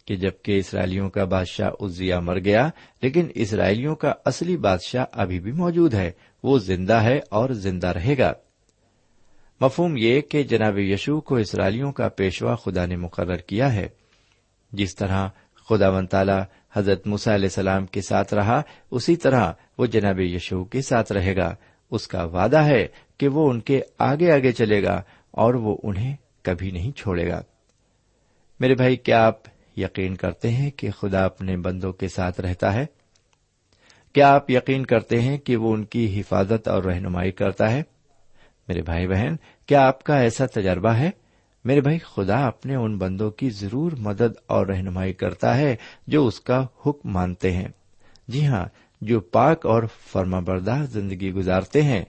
کہ 0.07 0.17
جبکہ 0.17 0.59
اسرائیلیوں 0.59 1.11
کا 1.11 1.25
بادشاہ 1.25 1.71
ازیا 1.81 2.21
مر 2.21 2.39
گیا، 2.39 2.71
لیکن 3.03 3.27
اسرائیلیوں 3.35 3.97
کا 3.97 4.13
اصلی 4.25 4.57
بادشاہ 4.57 5.05
ابھی 5.13 5.41
بھی 5.41 5.53
موجود 5.53 5.95
ہے۔ 5.95 6.11
وہ 6.43 6.59
زندہ 6.59 7.03
ہے 7.03 7.21
اور 7.31 7.51
زندہ 7.51 7.87
رہے 7.87 8.19
گا۔ 8.19 8.33
مفہوم 9.61 9.95
یہ 9.97 10.21
کہ 10.21 10.43
جناب 10.43 10.79
یشو 10.79 11.21
کو 11.21 11.37
اسرائیلیوں 11.37 11.93
کا 11.93 12.09
پیشوا 12.09 12.55
خدا 12.55 12.87
نے 12.87 12.97
مقرر 12.97 13.37
کیا 13.37 13.73
ہے۔ 13.73 13.89
جس 14.73 14.95
طرح 14.95 15.29
خدا 15.69 15.89
و 15.89 16.07
تعالی 16.07 16.41
حضرت 16.73 17.07
مسا 17.07 17.35
علیہ 17.35 17.45
السلام 17.45 17.87
کے 17.87 18.01
ساتھ 18.01 18.35
رہا، 18.35 18.63
اسی 18.91 19.17
طرح 19.17 19.53
وہ 19.79 19.87
جناب 19.87 20.21
یشو 20.21 20.65
کے 20.65 20.83
ساتھ 20.83 21.13
رہے 21.13 21.37
گا۔ 21.37 21.55
اس 21.91 22.09
کا 22.09 22.25
وعدہ 22.25 22.65
ہے 22.65 22.87
کہ 23.19 23.29
وہ 23.29 23.51
ان 23.51 23.61
کے 23.61 23.81
آگے 23.99 24.33
آگے 24.33 24.53
چلے 24.53 24.83
گا 24.83 25.03
اور 25.31 25.55
وہ 25.55 25.77
انہیں 25.83 26.17
کبھی 26.43 26.71
نہیں 26.71 26.93
چھوڑے 26.93 27.29
گا۔ 27.29 27.43
میرے 28.61 28.75
بھائی، 28.75 28.97
کیا 28.97 29.27
آپ 29.27 29.37
یقین 29.77 30.15
کرتے 30.15 30.51
ہیں 30.51 30.71
کہ 30.71 30.91
خدا 30.91 31.25
اپنے 31.25 31.57
بندوں 31.57 31.93
کے 31.93 32.09
ساتھ 32.09 32.41
رہتا 32.41 32.75
ہے؟ 32.75 32.87
کیا 34.13 34.35
آپ 34.35 34.51
یقین 34.51 34.87
کرتے 34.87 35.21
ہیں 35.21 35.39
کہ 35.39 35.57
وہ 35.57 35.75
ان 35.75 35.85
کی 35.85 36.21
حفاظت 36.21 36.69
اور 36.69 36.83
رہنمائی 36.83 37.33
کرتا 37.33 37.71
ہے؟ 37.71 37.83
میرے 38.69 38.83
بھائی 38.83 39.09
بہن، 39.09 39.37
کیا 39.67 39.87
آپ 39.87 40.05
کا 40.05 40.17
ایسا 40.17 40.47
تجربہ 40.47 40.89
ہے؟ 40.89 41.11
میرے 41.65 41.81
بھائی، 41.81 41.99
خدا 41.99 42.47
اپنے 42.47 42.75
ان 42.75 42.99
بندوں 42.99 43.31
کی 43.31 43.51
ضرور 43.51 43.93
مدد 43.99 44.35
اور 44.47 44.67
رہنمائی 44.67 45.13
کرتا 45.13 45.57
ہے 45.57 45.77
جو 46.07 46.27
اس 46.27 46.41
کا 46.41 46.67
حکم 46.87 47.13
مانتے 47.13 47.53
ہیں۔ 47.53 47.69
جی 48.29 48.47
ہاں 48.47 48.65
جو 49.01 49.21
پاک 49.21 49.67
اور 49.67 49.83
فرما 50.13 50.39
بردار 50.39 50.85
زندگی 50.85 51.33
گزارتے 51.33 51.83
ہیں، 51.83 52.05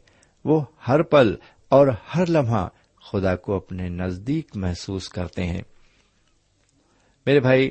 وہ 0.46 0.62
ہر 0.88 1.02
پل 1.02 1.36
اور 1.70 1.88
ہر 2.16 2.30
لمحہ 2.30 2.68
خدا 3.12 3.36
کو 3.36 3.56
اپنے 3.56 3.90
نزدیک 3.90 4.58
محسوس 4.58 5.10
کرتے 5.10 5.44
ہیں۔ 5.44 5.62
میرے 7.26 7.40
بھائی، 7.40 7.70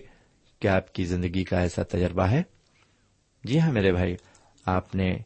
کیا 0.60 0.76
آپ 0.76 0.92
کی 0.92 1.04
زندگی 1.04 1.44
کا 1.44 1.60
ایسا 1.60 1.82
تجربہ 1.82 2.22
ہے؟ 2.22 2.42
جی 3.44 3.60
ہاں 3.60 3.72
میرے 3.72 3.92
بھائی، 3.92 4.16
آپ 4.66 4.94
نے 4.94 5.18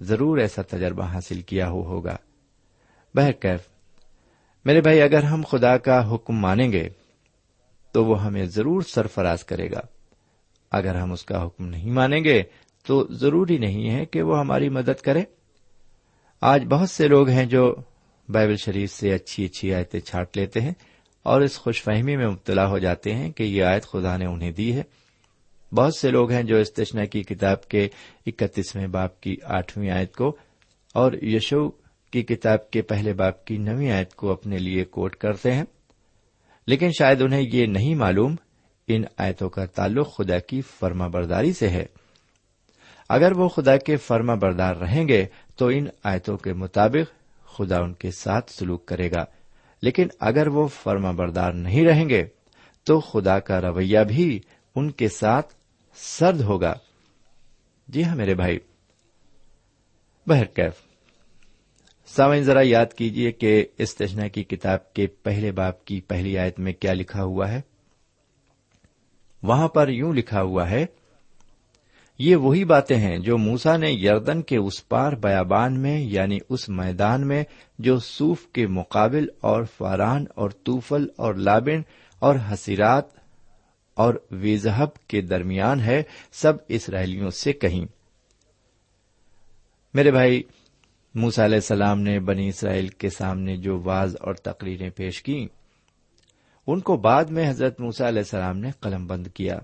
ضرور 0.00 0.38
ایسا 0.38 0.62
تجربہ 0.62 1.04
حاصل 1.04 1.42
کیا 1.42 1.68
ہو 1.68 1.84
ہوگا۔ 1.84 2.16
بہرکیف، 3.14 3.60
میرے 4.64 4.80
بھائی، 4.80 5.02
اگر 5.02 5.22
ہم 5.22 5.42
خدا 5.50 5.78
کا 5.78 6.14
حکم 6.14 6.34
مانیں 6.34 6.72
گے، 6.72 6.88
تو 7.92 8.04
وہ 8.04 8.24
ہمیں 8.24 8.46
ضرور 8.46 8.82
سرفراز 8.82 9.44
کرے 9.44 9.70
گا۔ 9.70 9.80
اگر 10.70 10.94
ہم 10.94 11.12
اس 11.12 11.24
کا 11.24 11.46
حکم 11.46 11.66
نہیں 11.66 11.90
مانیں 11.90 12.24
گے، 12.24 12.42
تو 12.86 13.06
ضروری 13.10 13.58
نہیں 13.58 13.90
ہے 13.90 14.06
کہ 14.06 14.22
وہ 14.22 14.38
ہماری 14.38 14.68
مدد 14.68 15.00
کرے۔ 15.00 15.22
آج 16.40 16.64
بہت 16.64 16.90
سے 16.90 17.08
لوگ 17.08 17.28
ہیں 17.28 17.46
جو 17.46 17.74
بائبل 18.28 18.56
شریف 18.56 18.92
سے 18.92 19.12
اچھی 19.12 19.44
اچھی 19.44 19.74
آیتیں 19.74 20.00
چھانٹ 20.00 20.36
لیتے 20.36 20.60
ہیں 20.60 20.72
اور 21.22 21.40
اس 21.40 21.58
خوش 21.58 21.82
فہمی 21.82 22.16
میں 22.16 22.26
مبتلا 22.26 22.68
ہو 22.68 22.78
جاتے 22.78 23.14
ہیں 23.14 23.32
کہ 23.32 23.42
یہ 23.42 23.64
آیت 23.64 23.86
خدا 23.86 24.16
نے 24.16 24.26
انہیں 24.26 24.52
دی 24.52 24.76
ہے۔ 24.76 24.82
بہت 25.72 25.94
سے 25.94 26.10
لوگ 26.10 26.30
ہیں 26.30 26.42
جو 26.42 26.56
استشنا 26.56 27.04
کی 27.04 27.22
کتاب 27.22 27.68
کے 27.68 27.88
اکتیسویں 28.26 28.86
باپ 28.86 29.20
کی 29.20 29.36
آٹھویں 29.44 29.90
آیت 29.90 30.16
کو 30.16 30.36
اور 30.94 31.12
یشو 31.12 31.70
کی 32.10 32.22
کتاب 32.22 32.70
کے 32.70 32.82
پہلے 32.82 33.12
باپ 33.12 33.44
کی 33.44 33.56
نویں 33.56 33.90
آیت 33.90 34.14
کو 34.14 34.32
اپنے 34.32 34.56
لیے 34.56 34.84
کوٹ 34.84 35.16
کرتے 35.16 35.52
ہیں۔ 35.52 35.64
لیکن 36.66 36.90
شاید 36.98 37.22
انہیں 37.22 37.42
یہ 37.52 37.66
نہیں 37.66 37.94
معلوم 37.94 38.34
ان 38.88 39.02
آیتوں 39.18 39.48
کا 39.48 39.66
تعلق 39.66 40.16
خدا 40.16 40.38
کی 40.38 40.60
فرما 40.60 41.06
برداری 41.06 41.52
سے 41.52 41.68
ہے۔ 41.68 41.86
اگر 43.08 43.32
وہ 43.32 43.48
خدا 43.48 43.76
کے 43.76 43.96
فرما 43.96 44.34
بردار 44.34 44.76
رہیں 44.76 45.08
گے 45.08 45.26
تو 45.56 45.66
ان 45.66 45.86
آیتوں 46.04 46.36
کے 46.36 46.52
مطابق 46.52 47.25
خدا 47.56 47.78
ان 47.78 47.92
کے 47.92 48.10
ساتھ 48.10 48.50
سلوک 48.50 48.86
کرے 48.86 49.10
گا۔ 49.10 49.24
لیکن 49.82 50.06
اگر 50.20 50.46
وہ 50.46 50.68
فرما 50.68 51.10
بردار 51.10 51.52
نہیں 51.52 51.84
رہیں 51.84 52.08
گے، 52.08 52.26
تو 52.84 53.00
خدا 53.00 53.38
کا 53.38 53.60
رویہ 53.60 53.98
بھی 54.00 54.40
ان 54.74 54.90
کے 54.90 55.08
ساتھ 55.08 55.54
سرد 55.96 56.40
ہوگا۔ 56.40 56.74
جی 57.88 58.04
ہاں 58.04 58.16
میرے 58.16 58.34
بھائی۔ 58.34 58.58
بہرکیف 60.26 60.72
سامعین، 62.06 62.42
ذرا 62.42 62.60
یاد 62.62 62.94
کیجیے 62.96 63.32
کہ 63.32 63.66
استجنا 63.78 64.28
کی 64.28 64.44
کتاب 64.44 64.92
کے 64.92 65.06
پہلے 65.06 65.52
باپ 65.52 65.84
کی 65.84 66.00
پہلی 66.00 66.38
آیت 66.38 66.60
میں 66.60 66.72
کیا 66.72 66.92
لکھا 66.92 67.22
ہوا 67.22 67.50
ہے؟ 67.52 67.60
وہاں 69.42 69.68
پر 69.68 69.88
یوں 69.88 70.12
لکھا 70.12 70.42
ہوا 70.42 70.70
ہے 70.70 70.86
یہ 72.18 72.36
وہی 72.36 72.64
باتیں 72.64 72.96
ہیں 72.96 73.18
جو 73.18 73.38
موسا 73.38 73.76
نے 73.76 73.90
یردن 73.90 74.42
کے 74.42 74.56
اس 74.56 74.88
پار 74.88 75.12
بیابان 75.12 75.80
میں 75.80 76.00
یعنی 76.00 76.38
اس 76.48 76.68
میدان 76.68 77.28
میں، 77.28 77.44
جو 77.78 77.98
سوف 77.98 78.46
کے 78.46 78.66
مقابل 78.66 79.26
اور 79.40 79.64
فاران 79.64 80.24
اور 80.34 80.50
توفل 80.50 81.06
اور 81.16 81.34
لابن 81.34 81.82
اور 82.18 82.34
حسیرات 82.52 83.04
اور 83.94 84.14
ویزہب 84.30 85.08
کے 85.08 85.20
درمیان 85.20 85.80
ہے، 85.80 86.02
سب 86.32 86.52
اسرائیلیوں 86.68 87.30
سے 87.30 87.52
کہیں۔ 87.52 87.86
میرے 89.94 90.10
بھائی 90.10 90.42
موسا 91.14 91.44
علیہ 91.44 91.56
السلام 91.56 92.00
نے 92.00 92.20
بنی 92.20 92.48
اسرائیل 92.48 92.88
کے 92.88 93.10
سامنے 93.10 93.56
جو 93.56 93.80
واز 93.84 94.16
اور 94.20 94.34
تقریریں 94.34 94.90
پیش 94.90 95.22
کی 95.22 95.48
ان 96.66 96.80
کو 96.80 96.96
بعد 96.96 97.24
میں 97.24 97.50
حضرت 97.50 97.80
موسا 97.80 98.08
علیہ 98.08 98.18
السلام 98.18 98.58
نے 98.58 98.70
قلم 98.80 99.06
بند 99.06 99.26
کیا۔ 99.26 99.58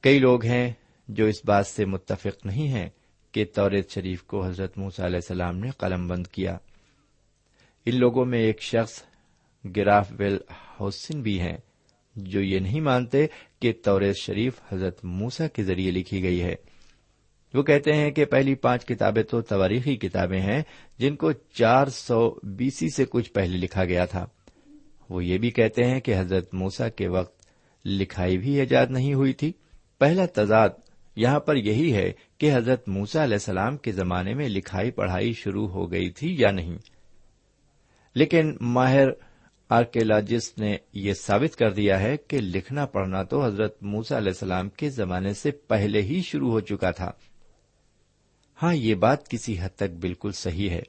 کئی 0.00 0.18
لوگ 0.18 0.44
ہیں 0.44 0.72
جو 1.08 1.24
اس 1.24 1.44
بات 1.44 1.66
سے 1.66 1.84
متفق 1.84 2.46
نہیں 2.46 2.68
ہیں 2.68 2.88
کہ 3.32 3.44
توریت 3.54 3.90
شریف 3.90 4.22
کو 4.22 4.46
حضرت 4.46 4.78
موسا 4.78 5.06
علیہ 5.06 5.16
السلام 5.16 5.58
نے 5.58 5.70
قلم 5.70 6.08
بند 6.08 6.26
کیا۔ 6.26 6.58
ان 7.86 7.98
لوگوں 7.98 8.24
میں 8.24 8.38
ایک 8.38 8.62
شخص 8.62 9.02
گراف 9.76 10.12
ویل 10.18 10.38
حسن 10.80 11.22
بھی 11.22 11.40
ہیں، 11.40 11.56
جو 12.16 12.40
یہ 12.40 12.58
نہیں 12.58 12.80
مانتے 12.80 13.26
کہ 13.60 13.72
توریت 13.84 14.16
شریف 14.16 14.52
حضرت 14.72 15.04
موسا 15.04 15.48
کے 15.48 15.62
ذریعے 15.62 15.90
لکھی 15.90 16.22
گئی 16.22 16.42
ہے۔ 16.42 16.54
وہ 17.54 17.62
کہتے 17.62 17.92
ہیں 17.92 18.10
کہ 18.10 18.24
پہلی 18.24 18.54
پانچ 18.54 18.86
کتابیں 18.86 19.22
تو 19.22 19.40
تواریخی 19.40 19.96
کتابیں 19.96 20.40
ہیں، 20.40 20.62
جن 20.98 21.16
کو 21.16 21.32
چار 21.32 21.86
سو 21.86 22.38
بیسی 22.42 22.88
سے 22.88 23.04
کچھ 23.10 23.32
پہلے 23.32 23.58
لکھا 23.58 23.84
گیا 23.84 24.04
تھا۔ 24.04 24.26
وہ 25.10 25.24
یہ 25.24 25.38
بھی 25.38 25.50
کہتے 25.50 25.84
ہیں 25.84 26.00
کہ 26.00 26.18
حضرت 26.18 26.54
موسا 26.54 26.88
کے 26.88 27.08
وقت 27.08 27.46
لکھائی 27.84 28.38
بھی 28.38 28.60
ایجاد 28.60 28.86
نہیں 28.90 29.14
ہوئی 29.14 29.32
تھی۔ 29.32 29.52
پہلا 29.98 30.26
تضاد 30.34 30.68
یہاں 31.16 31.40
پر 31.40 31.56
یہی 31.56 31.94
ہے 31.94 32.12
کہ 32.38 32.56
حضرت 32.56 32.88
موسا 32.88 33.24
علیہ 33.24 33.34
السلام 33.34 33.76
کے 33.76 33.92
زمانے 33.92 34.34
میں 34.34 34.48
لکھائی 34.48 34.90
پڑھائی 34.90 35.32
شروع 35.32 35.68
ہو 35.68 35.92
گئی 35.92 36.10
تھی 36.10 36.36
یا 36.38 36.50
نہیں۔ 36.50 36.78
لیکن 38.14 38.56
ماہر 38.60 39.06
آرکیولوجسٹ 39.68 40.58
نے 40.58 40.76
یہ 40.92 41.12
ثابت 41.12 41.56
کر 41.56 41.70
دیا 41.70 42.00
ہے 42.00 42.16
کہ 42.16 42.38
لکھنا 42.40 42.86
پڑھنا 42.86 43.22
تو 43.22 43.44
حضرت 43.44 43.82
موسا 43.82 44.16
علیہ 44.16 44.28
السلام 44.28 44.68
کے 44.68 44.90
زمانے 44.90 45.32
سے 45.34 45.50
پہلے 45.50 46.02
ہی 46.02 46.22
شروع 46.22 46.50
ہو 46.50 46.60
چکا 46.60 46.90
تھا۔ 46.90 47.10
ہاں 48.62 48.74
یہ 48.74 48.94
بات 48.94 49.28
کسی 49.28 49.56
حد 49.60 49.76
تک 49.76 49.96
بالکل 50.00 50.32
صحیح 50.32 50.70
ہے 50.70 50.82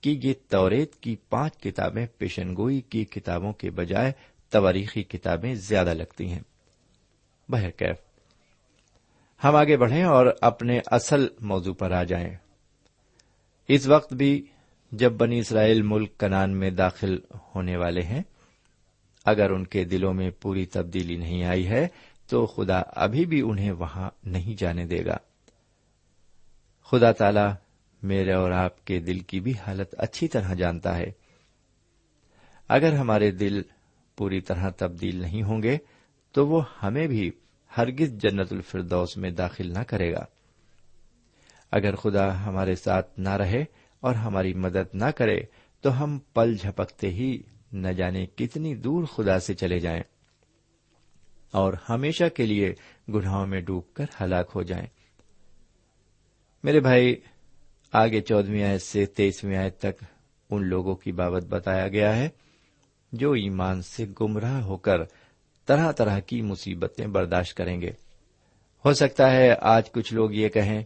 کہ 0.00 0.20
یہ 0.22 0.32
توریت 0.48 0.94
کی 0.94 1.16
پانچ 1.16 1.56
کتابیں 1.56 2.06
پیشنگوئی 2.18 2.80
کی 2.80 3.04
کتابوں 3.04 3.52
کے 3.52 3.70
بجائے 3.70 4.12
تواریخی 4.50 5.02
کتابیں 5.02 5.54
زیادہ 5.54 5.94
لگتی 5.94 6.28
ہیں۔ 6.28 6.42
بہرکیف۔ 7.48 8.05
ہم 9.48 9.56
آگے 9.56 9.76
بڑھیں 9.76 10.02
اور 10.02 10.26
اپنے 10.40 10.80
اصل 10.86 11.26
موضوع 11.40 11.74
پر 11.74 11.90
آ 11.90 12.02
جائیں۔ 12.02 12.36
اس 13.68 13.86
وقت 13.86 14.12
بھی 14.12 14.46
جب 14.92 15.12
بنی 15.12 15.38
اسرائیل 15.38 15.82
ملک 15.82 16.20
کنان 16.20 16.50
میں 16.50 16.70
داخل 16.70 17.18
ہونے 17.54 17.76
والے 17.76 18.02
ہیں، 18.02 18.22
اگر 19.24 19.50
ان 19.50 19.66
کے 19.66 19.84
دلوں 19.84 20.14
میں 20.14 20.30
پوری 20.30 20.66
تبدیلی 20.66 21.16
نہیں 21.16 21.44
آئی 21.44 21.68
ہے، 21.68 21.88
تو 22.28 22.46
خدا 22.46 22.82
ابھی 22.88 23.26
بھی 23.26 23.40
انہیں 23.40 23.72
وہاں 23.72 24.10
نہیں 24.24 24.60
جانے 24.60 24.86
دے 24.86 25.04
گا۔ 25.04 25.16
خدا 26.84 27.12
تعالی 27.12 27.52
میرے 28.02 28.32
اور 28.32 28.50
آپ 28.50 28.84
کے 28.84 28.98
دل 28.98 29.18
کی 29.18 29.40
بھی 29.40 29.52
حالت 29.66 29.94
اچھی 29.98 30.28
طرح 30.28 30.54
جانتا 30.54 30.98
ہے۔ 30.98 31.10
اگر 32.68 32.92
ہمارے 32.92 33.30
دل 33.30 33.62
پوری 34.16 34.40
طرح 34.40 34.70
تبدیل 34.70 35.16
نہیں 35.16 35.42
ہوں 35.42 35.62
گے، 35.62 35.78
تو 36.32 36.46
وہ 36.46 36.62
ہمیں 36.82 37.06
بھی 37.06 37.30
ہرگز 37.76 38.12
جنت 38.12 38.52
الفردوس 38.52 39.16
میں 39.16 39.30
داخل 39.30 39.72
نہ 39.72 39.82
کرے 39.82 40.12
گا۔ 40.12 40.24
اگر 41.70 41.94
خدا 41.94 42.44
ہمارے 42.44 42.74
ساتھ 42.74 43.20
نہ 43.20 43.28
رہے 43.28 43.64
اور 44.00 44.14
ہماری 44.14 44.54
مدد 44.54 44.94
نہ 44.94 45.10
کرے، 45.16 45.40
تو 45.80 46.02
ہم 46.02 46.18
پل 46.34 46.54
جھپکتے 46.54 47.08
ہی 47.08 47.42
نہ 47.72 47.88
جانے 47.88 48.26
کتنی 48.26 48.74
دور 48.74 49.04
خدا 49.04 49.38
سے 49.38 49.54
چلے 49.54 49.78
جائیں۔ 49.78 50.02
اور 51.50 51.72
ہمیشہ 51.88 52.24
کے 52.34 52.46
لیے 52.46 52.74
گناہوں 53.08 53.46
میں 53.46 53.60
ڈوب 53.60 53.82
کر 53.92 54.04
ہلاک 54.20 54.50
ہو 54.54 54.62
جائیں۔ 54.62 54.86
میرے 56.64 56.80
بھائی، 56.80 57.16
آگے 57.92 58.20
چودہویں 58.20 58.64
آیت 58.64 58.82
سے 58.82 59.06
تیسویں 59.06 59.56
آیت 59.56 59.78
تک 59.78 60.04
ان 60.50 60.66
لوگوں 60.66 60.94
کی 60.94 61.12
بابت 61.12 61.44
بتایا 61.44 61.88
گیا 61.88 62.16
ہے 62.16 62.28
جو 63.12 63.32
ایمان 63.32 63.82
سے 63.82 64.06
گمراہ 64.20 64.62
ہو 64.62 64.76
کر 64.76 64.98
طرح 65.66 65.92
طرح 65.92 66.18
کی 66.18 66.42
مصیبتیں 66.42 67.06
برداشت 67.06 67.56
کریں 67.56 67.80
گے۔ 67.80 67.90
ہو 68.84 68.92
سکتا 68.92 69.32
ہے 69.32 69.54
آج 69.60 69.92
کچھ 69.92 70.14
لوگ 70.14 70.32
یہ 70.32 70.48
کہیں 70.48 70.84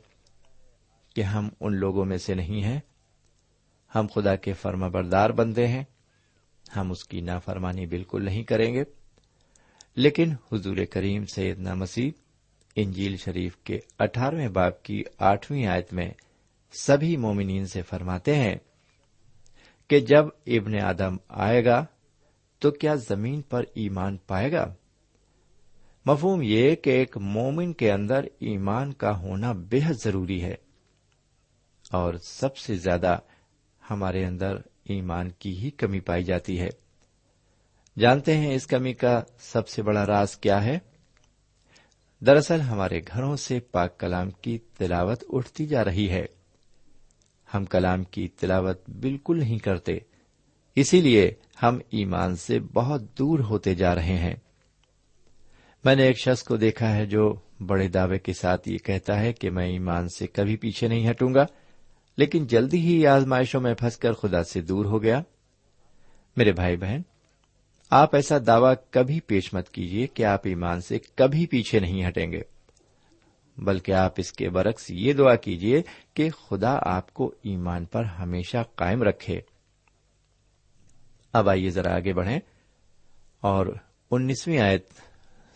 کہ 1.15 1.21
ہم 1.21 1.49
ان 1.61 1.75
لوگوں 1.75 2.05
میں 2.05 2.17
سے 2.17 2.35
نہیں 2.35 2.65
ہیں۔ 2.65 2.81
ہم 3.95 4.07
خدا 4.15 4.37
کے 4.37 4.53
فرما 4.53 4.89
بردار 4.89 5.31
بندے 5.31 5.67
ہیں۔ 5.67 5.85
ہم 6.77 6.91
اس 6.91 7.05
کی 7.05 7.21
نافرمانی 7.21 7.87
بالکل 7.87 8.25
نہیں 8.25 8.43
کریں 8.43 8.75
گے۔ 8.75 8.85
لیکن 9.97 10.35
حضور 10.53 10.77
کریم 10.91 11.25
سیدنا 11.35 11.75
مسیح 11.75 12.11
انجیل 12.77 13.17
شریف 13.17 13.57
کے 13.57 13.79
اٹھارہویں 13.99 14.49
باپ 14.49 14.83
کی 14.83 15.03
آٹھویں 15.19 15.67
آیت 15.67 15.93
میں 15.93 16.11
سبھی 16.73 17.17
مومنین 17.17 17.67
سے 17.67 17.83
فرماتے 17.83 18.35
ہیں 18.35 18.57
کہ 19.89 20.01
جب 20.01 20.25
ابن 20.47 20.81
آدم 20.81 21.17
آئے 21.29 21.65
گا 21.65 21.87
تو 22.63 22.71
کیا 22.71 22.95
زمین 23.09 23.41
پر 23.43 23.65
ایمان 23.75 24.17
پائے 24.27 24.51
گا؟ 24.53 24.65
مفہوم 26.07 26.41
یہ 26.43 26.75
کہ 26.75 26.91
ایک 26.91 27.17
مومن 27.17 27.73
کے 27.73 27.91
اندر 27.93 28.25
ایمان 28.41 28.93
کا 28.93 29.17
ہونا 29.19 29.53
بے 29.71 29.81
حد 29.85 30.03
ضروری 30.05 30.43
ہے، 30.43 30.55
اور 31.93 32.15
سب 32.25 32.57
سے 32.57 32.75
زیادہ 32.75 33.17
ہمارے 33.83 34.25
اندر 34.25 34.57
ایمان 34.85 35.31
کی 35.31 35.57
ہی 35.59 35.71
کمی 35.71 36.01
پائی 36.01 36.25
جاتی 36.25 36.61
ہے۔ 36.61 36.69
جانتے 37.97 38.37
ہیں 38.37 38.55
اس 38.55 38.67
کمی 38.67 38.93
کا 38.95 39.21
سب 39.43 39.69
سے 39.69 39.83
بڑا 39.83 40.05
راز 40.07 40.37
کیا 40.37 40.63
ہے؟ 40.65 40.79
دراصل 42.23 42.61
ہمارے 42.61 43.01
گھروں 43.09 43.37
سے 43.37 43.59
پاک 43.73 43.99
کلام 44.01 44.31
کی 44.31 44.59
تلاوت 44.79 45.25
اٹھتی 45.29 45.67
جا 45.67 45.85
رہی 45.85 46.09
ہے۔ 46.11 46.25
ہم 47.49 47.65
کلام 47.65 48.03
کی 48.05 48.27
تلاوت 48.31 48.89
بالکل 48.91 49.39
نہیں 49.39 49.59
کرتے، 49.59 49.99
اسی 50.77 51.01
لیے 51.01 51.31
ہم 51.63 51.79
ایمان 51.91 52.37
سے 52.37 52.59
بہت 52.61 53.19
دور 53.19 53.39
ہوتے 53.39 53.75
جا 53.75 53.95
رہے 53.95 54.19
ہیں۔ 54.19 54.35
میں 55.85 55.97
نے 55.97 56.03
ایک 56.03 56.19
شخص 56.19 56.43
کو 56.43 56.57
دیکھا 56.57 56.97
ہے 56.97 57.07
جو 57.07 57.35
بڑے 57.67 57.89
دعوے 57.89 58.19
کے 58.19 58.33
ساتھ 58.33 58.69
یہ 58.69 58.79
کہتا 58.79 59.21
ہے 59.21 59.33
کہ 59.33 59.51
میں 59.51 59.67
ایمان 59.67 60.09
سے 60.09 60.27
کبھی 60.27 60.57
پیچھے 60.57 60.89
نہیں 60.89 61.11
ہٹوں 61.11 61.35
گا، 61.35 61.47
لیکن 62.17 62.47
جلدی 62.47 62.79
ہی 62.79 63.07
آزمائشوں 63.07 63.61
میں 63.61 63.75
پھنس 63.75 63.97
کر 63.97 64.13
خدا 64.13 64.45
سے 64.45 64.61
دور 64.61 64.85
ہو 64.85 65.03
گیا۔ 65.03 65.23
میرے 66.37 66.53
بھائی 66.53 66.77
بہن، 66.77 67.01
آپ 67.91 68.15
ایسا 68.15 68.37
دعوی 68.47 68.75
کبھی 68.91 69.21
پیش 69.21 69.55
مت 69.55 69.69
کیجیے 69.69 70.07
کہ 70.07 70.25
آپ 70.25 70.41
ایمان 70.45 70.81
سے 70.81 70.99
کبھی 71.15 71.47
پیچھے 71.47 71.79
نہیں 71.81 72.09
ہٹیں 72.09 72.33
گے۔ 72.33 72.43
بلکہ 73.57 73.93
آپ 73.93 74.13
اس 74.17 74.33
کے 74.33 74.49
برعکس 74.49 74.91
یہ 74.91 75.13
دعا 75.13 75.35
کیجیے 75.35 75.83
کہ 76.15 76.31
خدا 76.31 76.79
آپ 76.83 77.15
کو 77.15 77.35
ایمان 77.43 77.85
پر 77.85 78.05
ہمیشہ 78.05 78.59
قائم 78.75 79.03
رکھے۔ 79.03 79.41
اب 81.33 81.49
آئیے 81.49 81.71
ذرا 81.71 81.97
آگے 81.97 82.13
بڑھیں 82.13 82.41
اور 83.41 83.67
انیسویں 84.11 84.59
آیت 84.59 84.87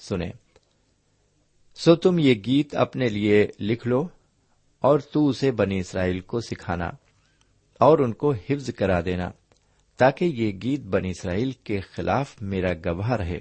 سنیں۔ 0.00 0.32
سو 1.74 1.96
تم 1.96 2.18
یہ 2.18 2.34
گیت 2.46 2.74
اپنے 2.74 3.08
لیے 3.08 3.48
لکھ 3.60 3.88
لو 3.88 4.08
اور 4.80 4.98
تو 4.98 5.28
اسے 5.28 5.50
بنی 5.50 5.78
اسرائیل 5.78 6.20
کو 6.20 6.40
سکھانا 6.40 6.90
اور 7.80 7.98
ان 7.98 8.12
کو 8.12 8.32
حفظ 8.32 8.70
کرا 8.70 9.00
دینا 9.04 9.30
تاکہ 9.96 10.24
یہ 10.24 10.52
گیت 10.62 10.80
بنی 10.80 11.10
اسرائیل 11.10 11.52
کے 11.52 11.80
خلاف 11.80 12.42
میرا 12.42 12.72
گواہ 12.84 13.12
رہے۔ 13.12 13.40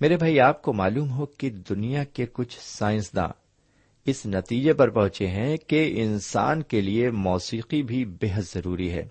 میرے 0.00 0.16
بھائی، 0.16 0.40
آپ 0.40 0.62
کو 0.62 0.72
معلوم 0.72 1.10
ہو 1.10 1.26
کہ 1.26 1.50
دنیا 1.50 2.04
کے 2.04 2.26
کچھ 2.32 2.58
سائنسداں 2.60 3.28
اس 4.04 4.26
نتیجے 4.26 4.72
پر 4.72 4.90
پہنچے 4.90 5.26
ہیں 5.26 5.56
کہ 5.56 6.02
انسان 6.02 6.62
کے 6.62 6.80
لیے 6.80 7.10
موسیقی 7.10 7.82
بھی 7.82 8.04
بے 8.04 8.26
حد 8.34 8.42
ضروری 8.42 8.92
ہے۔ 8.92 9.08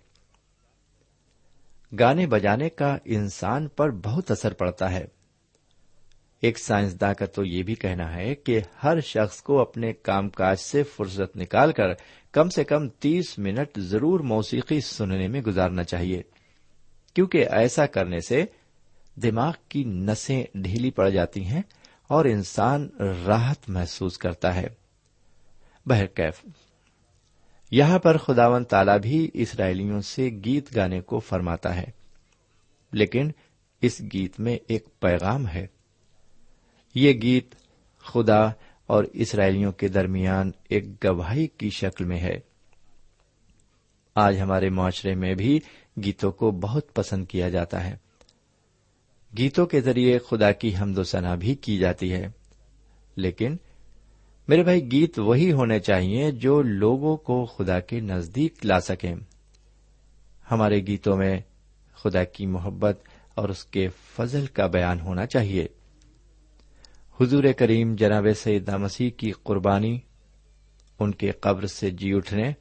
گانے 1.99 2.27
بجانے 2.27 2.69
کا 2.69 2.97
انسان 3.05 3.67
پر 3.67 3.91
بہت 3.91 4.31
اثر 4.31 4.53
پڑتا 4.53 4.91
ہے۔ 4.91 5.05
ایک 6.41 6.59
سائنسداں 6.59 7.13
کا 7.13 7.25
تو 7.25 7.45
یہ 7.45 7.63
بھی 7.63 7.75
کہنا 7.75 8.15
ہے 8.15 8.35
کہ 8.35 8.59
ہر 8.83 8.99
شخص 8.99 9.41
کو 9.41 9.61
اپنے 9.61 9.93
کام 9.93 10.29
کاج 10.29 10.59
سے 10.59 10.83
فرصت 10.83 11.37
نکال 11.37 11.71
کر 11.71 11.83
کم 12.31 12.49
سے 12.49 12.63
کم 12.63 12.89
تیس 12.89 13.39
منٹ 13.39 13.79
ضرور 13.79 14.19
موسیقی 14.19 14.81
سننے 14.81 15.27
میں 15.27 15.41
گزارنا 15.41 15.83
چاہیے۔ 15.83 16.21
کیونکہ 17.13 17.45
ایسا 17.51 17.85
کرنے 17.85 18.19
سے 18.19 18.45
دماغ 19.15 19.53
کی 19.69 19.83
نسیں 19.83 20.43
ڈھیلی 20.55 20.91
پڑ 20.91 21.09
جاتی 21.09 21.45
ہیں 21.45 21.61
اور 22.07 22.25
انسان 22.25 22.89
راحت 23.25 23.69
محسوس 23.69 24.17
کرتا 24.17 24.55
ہے۔ 24.55 24.67
بہرکیف۔ 25.85 26.45
یہاں 27.73 27.99
پر 27.99 28.17
خداون 28.17 28.63
تالا 28.63 28.97
بھی 28.97 29.31
اسرائیلیوں 29.33 30.01
سے 30.01 30.29
گیت 30.45 30.75
گانے 30.75 31.01
کو 31.01 31.19
فرماتا 31.19 31.75
ہے۔ 31.75 31.85
لیکن 32.91 33.31
اس 33.81 34.01
گیت 34.13 34.39
میں 34.39 34.57
ایک 34.67 34.99
پیغام 34.99 35.47
ہے۔ 35.47 35.67
یہ 36.95 37.13
گیت 37.13 37.55
خدا 37.97 38.41
اور 38.87 39.03
اسرائیلیوں 39.13 39.71
کے 39.71 39.87
درمیان 39.87 40.51
ایک 40.69 41.05
گواہی 41.05 41.47
کی 41.47 41.69
شکل 41.69 42.05
میں 42.05 42.19
ہے۔ 42.19 42.39
آج 44.15 44.39
ہمارے 44.39 44.69
معاشرے 44.69 45.15
میں 45.15 45.35
بھی 45.35 45.59
گیتوں 46.03 46.31
کو 46.31 46.51
بہت 46.51 46.93
پسند 46.93 47.25
کیا 47.25 47.49
جاتا 47.49 47.83
ہے۔ 47.83 47.95
گیتوں 49.37 49.65
کے 49.65 49.81
ذریعے 49.81 50.17
خدا 50.17 50.51
کی 50.51 50.75
حمد 50.75 50.97
و 50.97 51.03
ثنا 51.03 51.35
بھی 51.35 51.55
کی 51.55 51.77
جاتی 51.77 52.13
ہے۔ 52.13 52.27
لیکن 53.15 53.57
میرے 54.47 54.63
بھائی، 54.63 54.91
گیت 54.91 55.19
وہی 55.19 55.51
ہونے 55.51 55.79
چاہیے 55.79 56.31
جو 56.31 56.61
لوگوں 56.61 57.17
کو 57.17 57.45
خدا 57.45 57.79
کے 57.79 57.99
نزدیک 57.99 58.65
لا 58.65 58.79
سکیں۔ 58.79 59.15
ہمارے 60.51 60.79
گیتوں 60.79 61.17
میں 61.17 61.41
خدا 61.95 62.23
کی 62.23 62.45
محبت 62.45 62.99
اور 63.35 63.49
اس 63.49 63.65
کے 63.65 63.87
فضل 64.15 64.45
کا 64.45 64.67
بیان 64.67 64.99
ہونا 64.99 65.25
چاہیے۔ 65.25 65.67
حضور 67.21 67.43
کریم 67.57 67.95
جناب 67.95 68.27
سیدہ 68.35 68.77
مسیح 68.77 69.09
کی 69.09 69.31
قربانی، 69.31 69.99
ان 70.99 71.11
کے 71.11 71.31
قبر 71.31 71.65
سے 71.65 71.89
جی 71.89 72.13
اٹھنے 72.13 72.51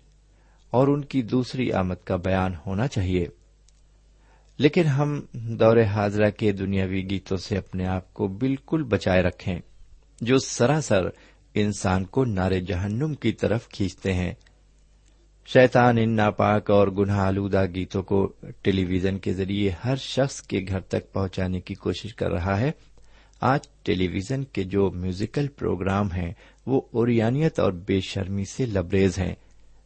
اور 0.70 0.88
ان 0.88 1.04
کی 1.04 1.22
دوسری 1.22 1.72
آمد 1.72 2.04
کا 2.04 2.16
بیان 2.16 2.52
ہونا 2.66 2.88
چاہیے۔ 2.88 3.26
لیکن 4.58 4.84
ہم 4.84 5.20
دور 5.32 5.76
حاضرہ 5.82 6.30
کے 6.30 6.52
دنیاوی 6.52 7.10
گیتوں 7.10 7.36
سے 7.36 7.56
اپنے 7.56 7.86
آپ 7.86 8.14
کو 8.14 8.28
بالکل 8.28 8.82
بچائے 8.82 9.22
رکھیں۔ 9.22 9.58
جو 10.20 10.38
سراسر 10.38 11.02
انسان 11.54 12.04
کو 12.04 12.24
نارے 12.24 12.60
جہنم 12.60 13.14
کی 13.14 13.32
طرف 13.32 13.68
کھینچتے 13.68 14.14
ہیں۔ 14.14 14.34
شیطان 15.46 15.98
ان 15.98 16.10
ناپاک 16.10 16.70
اور 16.70 16.88
گناہ 16.88 17.18
آلودہ 17.18 17.66
گیتوں 17.74 18.02
کو 18.02 18.32
ٹیلی 18.62 18.84
ویژن 18.84 19.18
کے 19.18 19.32
ذریعے 19.32 19.70
ہر 19.84 19.96
شخص 19.96 20.42
کے 20.42 20.64
گھر 20.68 20.80
تک 20.80 21.12
پہنچانے 21.12 21.60
کی 21.60 21.74
کوشش 21.74 22.14
کر 22.14 22.30
رہا 22.30 22.60
ہے۔ 22.60 22.70
آج 23.40 23.60
ٹیلی 23.82 24.08
ویژن 24.08 24.44
کے 24.44 24.62
جو 24.62 24.90
میوزیکل 24.90 25.48
پروگرام 25.48 26.12
ہیں، 26.12 26.32
وہ 26.66 26.80
اوریانیت 26.90 27.60
اور 27.60 27.72
بے 27.72 28.00
شرمی 28.00 28.44
سے 28.44 28.66
لبریز 28.66 29.18
ہیں، 29.18 29.34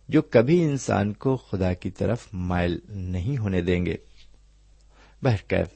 جو 0.08 0.22
کبھی 0.22 0.62
انسان 0.62 1.12
کو 1.12 1.36
خدا 1.36 1.72
کی 1.72 1.90
طرف 1.90 2.28
مائل 2.32 2.78
نہیں 2.88 3.38
ہونے 3.38 3.60
دیں 3.60 3.86
گے۔ 3.86 3.96
بہرکیف 5.22 5.66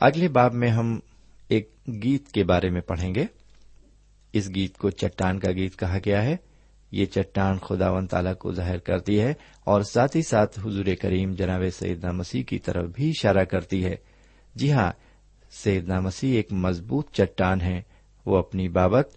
اگلے 0.00 0.28
باب 0.28 0.54
میں 0.54 0.68
ہم 0.68 1.00
ایک 1.48 1.70
گیت 2.02 2.28
کے 2.28 2.44
بارے 2.44 2.70
میں 2.70 2.80
پڑھیں 2.80 3.14
گے۔ 3.14 3.24
اس 4.32 4.50
گیت 4.54 4.76
کو 4.76 4.90
چٹان 4.90 5.38
کا 5.38 5.52
گیت 5.52 5.78
کہا 5.78 5.98
گیا 6.04 6.22
ہے۔ 6.24 6.36
یہ 6.90 7.04
چٹان 7.04 7.58
خدا 7.58 7.90
و 7.90 8.06
تعالی 8.06 8.34
کو 8.38 8.52
ظاہر 8.52 8.78
کرتی 8.78 9.20
ہے 9.20 9.34
اور 9.64 9.82
ساتھ 9.82 10.16
ہی 10.16 10.22
ساتھ 10.22 10.60
حضور 10.60 10.84
کریم 11.02 11.32
جناب 11.32 11.62
سیدنا 11.78 12.12
مسیح 12.12 12.42
کی 12.42 12.58
طرف 12.58 12.88
بھی 12.94 13.08
اشارہ 13.08 13.44
کرتی 13.44 13.84
ہے۔ 13.84 13.94
جی 14.54 14.72
ہاں 14.72 14.92
سیدنا 15.50 16.00
مسیح 16.00 16.36
ایک 16.36 16.52
مضبوط 16.52 17.10
چٹان 17.12 17.60
ہے 17.60 17.82
وہ 18.26 18.38
اپنی 18.38 18.68
بابت 18.68 19.10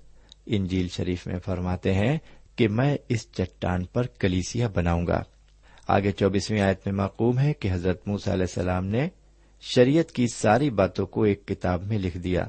انجیل 0.46 0.88
شریف 0.88 1.28
میں 1.28 1.40
فرماتے 1.46 1.94
ہیں 1.94 2.18
کہ 2.56 2.68
میں 2.68 2.98
اس 3.10 3.32
چٹان 3.32 3.86
پر 3.86 4.04
کلیسیا 4.20 4.68
بناؤں 4.76 5.08
گا۔ 5.08 5.24
آگے 5.88 6.12
چوبیسویں 6.12 6.62
آیت 6.62 6.80
میں 6.86 6.94
معقوم 6.94 7.40
ہے 7.40 7.54
کہ 7.54 7.72
حضرت 7.72 8.08
موس 8.08 8.28
علیہ 8.28 8.42
السلام 8.42 8.86
نے 8.86 9.10
شریعت 9.62 10.12
کی 10.12 10.26
ساری 10.34 10.70
باتوں 10.70 11.06
کو 11.06 11.24
ایک 11.24 11.48
کتاب 11.48 11.84
میں 11.84 11.98
لکھ 11.98 12.18
دیا۔ 12.18 12.46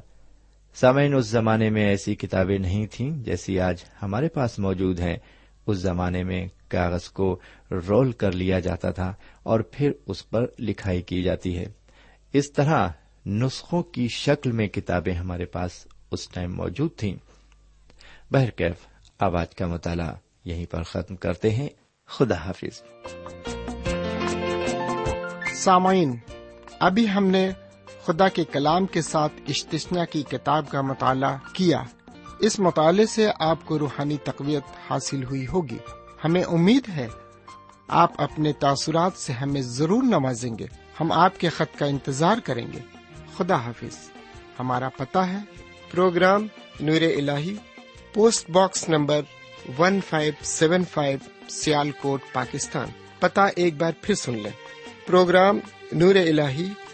سامعین، 0.75 1.15
اس 1.15 1.27
زمانے 1.27 1.71
میں 1.71 1.89
ایسی 1.89 2.15
کتابیں 2.15 2.59
نہیں 2.59 2.87
تھیں 2.87 3.11
جیسی 3.11 3.61
آج 3.61 3.77
ہمارے 4.03 4.29
پاس 4.29 4.59
موجود 4.59 5.01
ہیں۔ 5.01 5.17
اس 5.67 5.77
زمانے 5.77 6.25
میں 6.25 6.49
کاغذ 6.69 7.09
کو 7.09 7.41
رول 7.71 8.13
کر 8.13 8.33
لیا 8.33 8.61
جاتا 8.61 8.91
تھا 8.91 9.15
اور 9.43 9.61
پھر 9.61 9.93
اس 10.07 10.31
پر 10.31 10.47
لکھائی 10.59 11.03
کی 11.03 11.23
جاتی 11.23 11.59
ہے۔ 11.59 11.65
اس 12.33 12.53
طرح 12.53 12.89
نسخوں 13.27 13.83
کی 13.83 14.09
شکل 14.09 14.53
میں 14.53 14.69
کتابیں 14.69 15.15
ہمارے 15.15 15.45
پاس 15.45 15.87
اس 16.11 16.29
ٹائم 16.29 16.57
موجود 16.57 16.91
تھیں۔ 16.97 17.15
بہرکیف 18.33 18.75
آواز 19.19 19.55
کا 19.55 19.67
مطالعہ 19.67 20.15
یہیں 20.45 20.67
پر 20.67 20.83
ختم 20.83 21.17
کرتے 21.17 21.51
ہیں۔ 21.51 21.69
خدا 22.07 22.35
حافظ۔ 22.35 22.83
سامعین، 25.55 26.17
ابھی 26.81 27.09
ہم 27.09 27.27
نے 27.27 27.51
خدا 28.07 28.29
کے 28.29 28.45
کلام 28.45 28.87
کے 28.87 29.03
ساتھ 29.03 29.33
اشتشنا 29.49 30.05
کی 30.05 30.23
کتاب 30.23 30.71
کا 30.71 30.81
مطالعہ 30.81 31.37
کیا۔ 31.53 31.83
اس 32.41 32.59
مطالعے 32.59 33.07
سے 33.07 33.29
آپ 33.39 33.59
کو 33.65 33.79
روحانی 33.79 34.17
تقویت 34.25 34.63
حاصل 34.91 35.25
ہوئی 35.25 35.47
ہوگی۔ 35.47 35.79
ہمیں 36.25 36.43
امید 36.43 36.89
ہے 36.89 37.07
آپ 37.89 38.23
اپنے 38.23 38.53
تاثرات 38.53 39.13
سے 39.17 39.33
ہمیں 39.33 39.63
ضرور 39.63 40.03
نوازیں 40.03 40.59
گے۔ 40.59 40.67
ہم 41.01 41.13
آپ 41.13 41.41
کے 41.41 41.49
خط 41.49 41.79
کا 41.79 41.87
انتظار 41.87 42.39
کریں 42.39 42.67
گے۔ 42.73 42.79
خدا 43.37 43.57
حافظ۔ 43.57 44.11
ہمارا 44.59 44.89
پتہ 44.89 45.19
ہے۔ 45.19 45.39
پروگرام 45.91 46.47
نور 46.81 47.01
ال 47.01 47.31
post 48.15 48.51
box 48.51 48.89
number 48.89 49.21
one 49.79 50.01
five 50.09 50.33
seven 50.43 50.85
five 50.85 51.19
Sialkot, 51.91 52.21
Pakistan. 52.33 52.89
پتہ 53.21 53.41
ایک 53.57 53.75
بار 53.77 53.93
پھر 54.03 54.15
سن 54.15 54.33
لیں۔ 54.33 54.53
پروگرام 55.07 55.59
نور 55.93 56.15
ال 56.15 56.41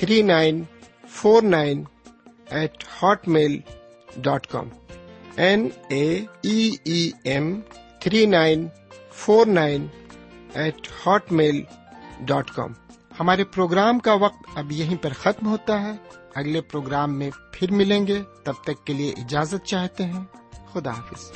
three 0.00 0.22
nine 0.22 0.62
four 1.08 1.42
nine 1.42 1.84
eight 2.50 2.84
hotmail 3.28 3.60
dot 4.16 4.46
com 4.46 4.68
N 5.36 5.68
A 5.88 6.24
E 6.42 7.10
M 7.24 7.60
three 8.00 8.26
nine 8.26 8.68
four 9.12 9.46
nine 9.46 9.86
eight 10.54 10.88
hotmail 11.32 11.62
dot 12.20 12.50
com 12.50 12.72
ہمارے 13.20 13.44
programme 13.44 13.98
کا 13.98 14.12
وقت 14.12 14.42
اب 14.54 14.72
یہیں 14.72 14.96
پر 14.96 15.12
ختم 15.12 15.46
ہوتا 15.46 15.82
ہے۔ 15.82 15.92
اگلے 16.34 16.60
پروگرام 16.60 17.18
میں 17.18 17.30
پھر 17.52 17.70
ملیں 17.70 18.06
گے۔ 18.06 18.22
تب 18.44 18.54
تک 18.64 18.86
کے 18.86 18.92
لیے 18.92 19.10
اجازت 19.10 19.66
چاہتے 19.66 20.04
ہیں۔ 20.04 20.24
خدا 20.72 20.90
حافظ۔ 20.90 21.32